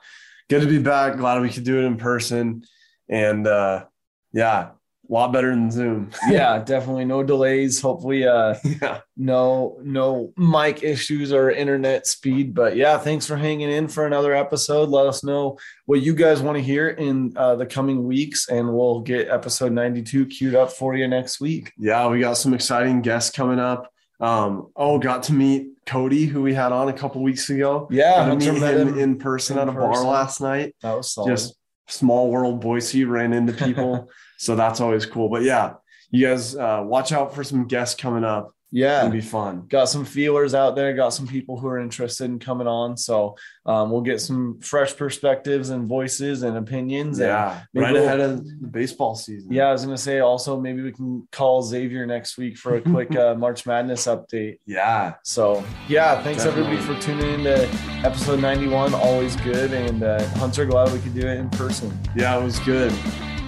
good 0.49 0.63
to 0.63 0.67
be 0.67 0.79
back. 0.79 1.17
Glad 1.17 1.43
we 1.43 1.51
could 1.51 1.65
do 1.65 1.79
it 1.79 1.85
in 1.85 1.97
person. 1.97 2.65
And 3.09 3.47
uh 3.47 3.87
yeah 4.33 4.71
a 5.09 5.13
lot 5.13 5.33
better 5.35 5.51
than 5.51 5.71
zoom. 5.71 6.11
Yeah 6.29 6.59
definitely. 6.59 7.05
No 7.05 7.23
delays. 7.23 7.81
Hopefully 7.81 8.27
uh 8.27 8.55
yeah. 8.65 9.01
no 9.17 9.79
no 9.83 10.33
mic 10.37 10.83
issues 10.83 11.33
or 11.33 11.51
internet 11.51 12.07
speed. 12.07 12.55
But 12.55 12.77
yeah 12.77 12.99
thanks 12.99 13.27
for 13.27 13.37
hanging 13.37 13.71
in 13.71 13.89
for 13.89 14.07
another 14.07 14.35
episode. 14.35 14.89
Let 14.89 15.07
us 15.07 15.23
know 15.23 15.59
what 15.87 16.03
you 16.03 16.15
guys 16.15 16.41
want 16.41 16.57
to 16.57 16.63
hear 16.63 16.89
in 16.89 17.33
uh, 17.37 17.57
the 17.57 17.67
coming 17.67 18.07
weeks 18.07 18.49
and 18.49 18.73
we'll 18.73 19.01
get 19.01 19.29
episode 19.29 19.73
92 19.73 20.27
queued 20.27 20.55
up 20.55 20.73
for 20.73 20.97
you 20.97 21.07
next 21.07 21.41
week. 21.41 21.73
Yeah 21.79 22.09
we 22.09 22.21
got 22.21 22.39
some 22.39 22.55
exciting 22.55 23.03
guests 23.03 23.35
coming 23.35 23.59
up 23.59 23.94
um 24.25 24.69
oh 24.75 24.99
got 24.99 25.25
to 25.25 25.33
meet 25.33 25.69
cody 25.87 26.25
who 26.25 26.41
we 26.43 26.55
had 26.55 26.73
on 26.73 26.89
a 26.89 26.93
couple 26.93 27.23
weeks 27.23 27.51
ago. 27.51 27.87
Yeah 27.91 28.27
got 28.27 28.41
to 28.41 28.53
meet 28.53 28.63
him 28.63 28.89
him. 28.89 28.99
in 28.99 29.19
person 29.19 29.59
in 29.59 29.69
at 29.69 29.75
a 29.75 29.79
bar 29.79 30.03
last 30.05 30.41
night. 30.41 30.75
That 30.83 30.95
was 30.97 31.13
solid. 31.13 31.31
just 31.31 31.55
small 31.89 32.31
world 32.31 32.61
boise 32.61 33.05
ran 33.05 33.33
into 33.33 33.53
people. 33.53 34.11
So 34.37 34.57
that's 34.57 34.81
always 34.81 35.07
cool. 35.07 35.29
But 35.29 35.43
yeah 35.43 35.75
you 36.11 36.27
guys 36.27 36.57
uh 36.57 36.83
watch 36.85 37.13
out 37.13 37.35
for 37.35 37.45
some 37.45 37.67
guests 37.67 38.01
coming 38.01 38.25
up 38.25 38.53
yeah. 38.75 38.99
It'll 39.01 39.13
be 39.13 39.21
fun. 39.21 39.67
Got 39.69 39.89
some 39.89 40.05
feelers 40.05 40.53
out 40.53 40.75
there. 40.75 40.93
Got 40.95 41.11
some 41.11 41.29
people 41.29 41.57
who 41.57 41.69
are 41.69 41.79
interested 41.79 42.25
in 42.25 42.41
coming 42.41 42.67
on. 42.67 42.97
So 42.97 43.37
um, 43.65 43.93
we'll 43.93 44.01
get 44.01 44.21
some 44.21 44.59
fresh 44.61 44.97
perspectives 44.97 45.71
and 45.71 45.89
voices 45.89 46.43
and 46.43 46.57
opinions 46.57 47.21
yeah. 47.21 47.63
maybe 47.73 47.85
right 47.85 47.93
we'll- 47.95 48.05
ahead 48.05 48.19
of 48.19 48.45
the 48.45 48.67
baseball 48.67 49.15
season. 49.15 49.53
Yeah 49.53 49.69
i 49.69 49.73
was 49.73 49.85
gonna 49.85 49.97
say 49.97 50.19
also 50.19 50.61
maybe 50.61 50.83
we 50.83 50.91
can 50.93 51.27
call 51.31 51.63
xavier 51.63 52.05
next 52.05 52.37
week 52.37 52.59
for 52.59 52.75
a 52.75 52.81
quick 52.81 53.15
uh, 53.25 53.35
march 53.37 53.65
madness 53.65 54.07
update. 54.07 54.59
Yeah. 54.67 55.15
So 55.23 55.65
yeah 55.89 56.21
thanks 56.25 56.43
Definitely. 56.45 56.77
everybody 56.79 57.01
for 57.01 57.07
tuning 57.07 57.35
in 57.35 57.45
to 57.45 57.69
episode 58.05 58.41
91 58.41 58.93
always 58.93 59.37
good. 59.37 59.73
And 59.73 60.03
uh, 60.03 60.25
hunter 60.31 60.67
glad 60.67 60.93
we 60.93 60.99
could 60.99 61.15
do 61.15 61.27
it 61.29 61.39
in 61.39 61.49
person. 61.51 61.97
Yeah, 62.17 62.39
it 62.39 62.43
was 62.43 62.59
good. 62.61 62.93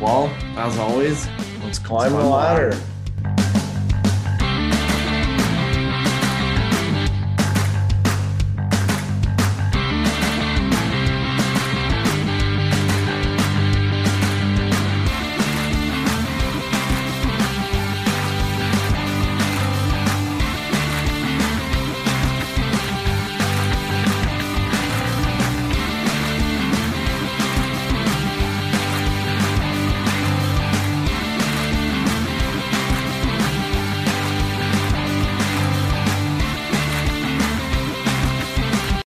Well, 0.01 0.27
as 0.57 0.79
always, 0.79 1.27
let's 1.65 1.79
climb 1.79 2.11
Climb 2.11 2.13
the 2.13 2.19
the 2.19 2.29
ladder. 2.29 2.71
ladder. 2.71 2.83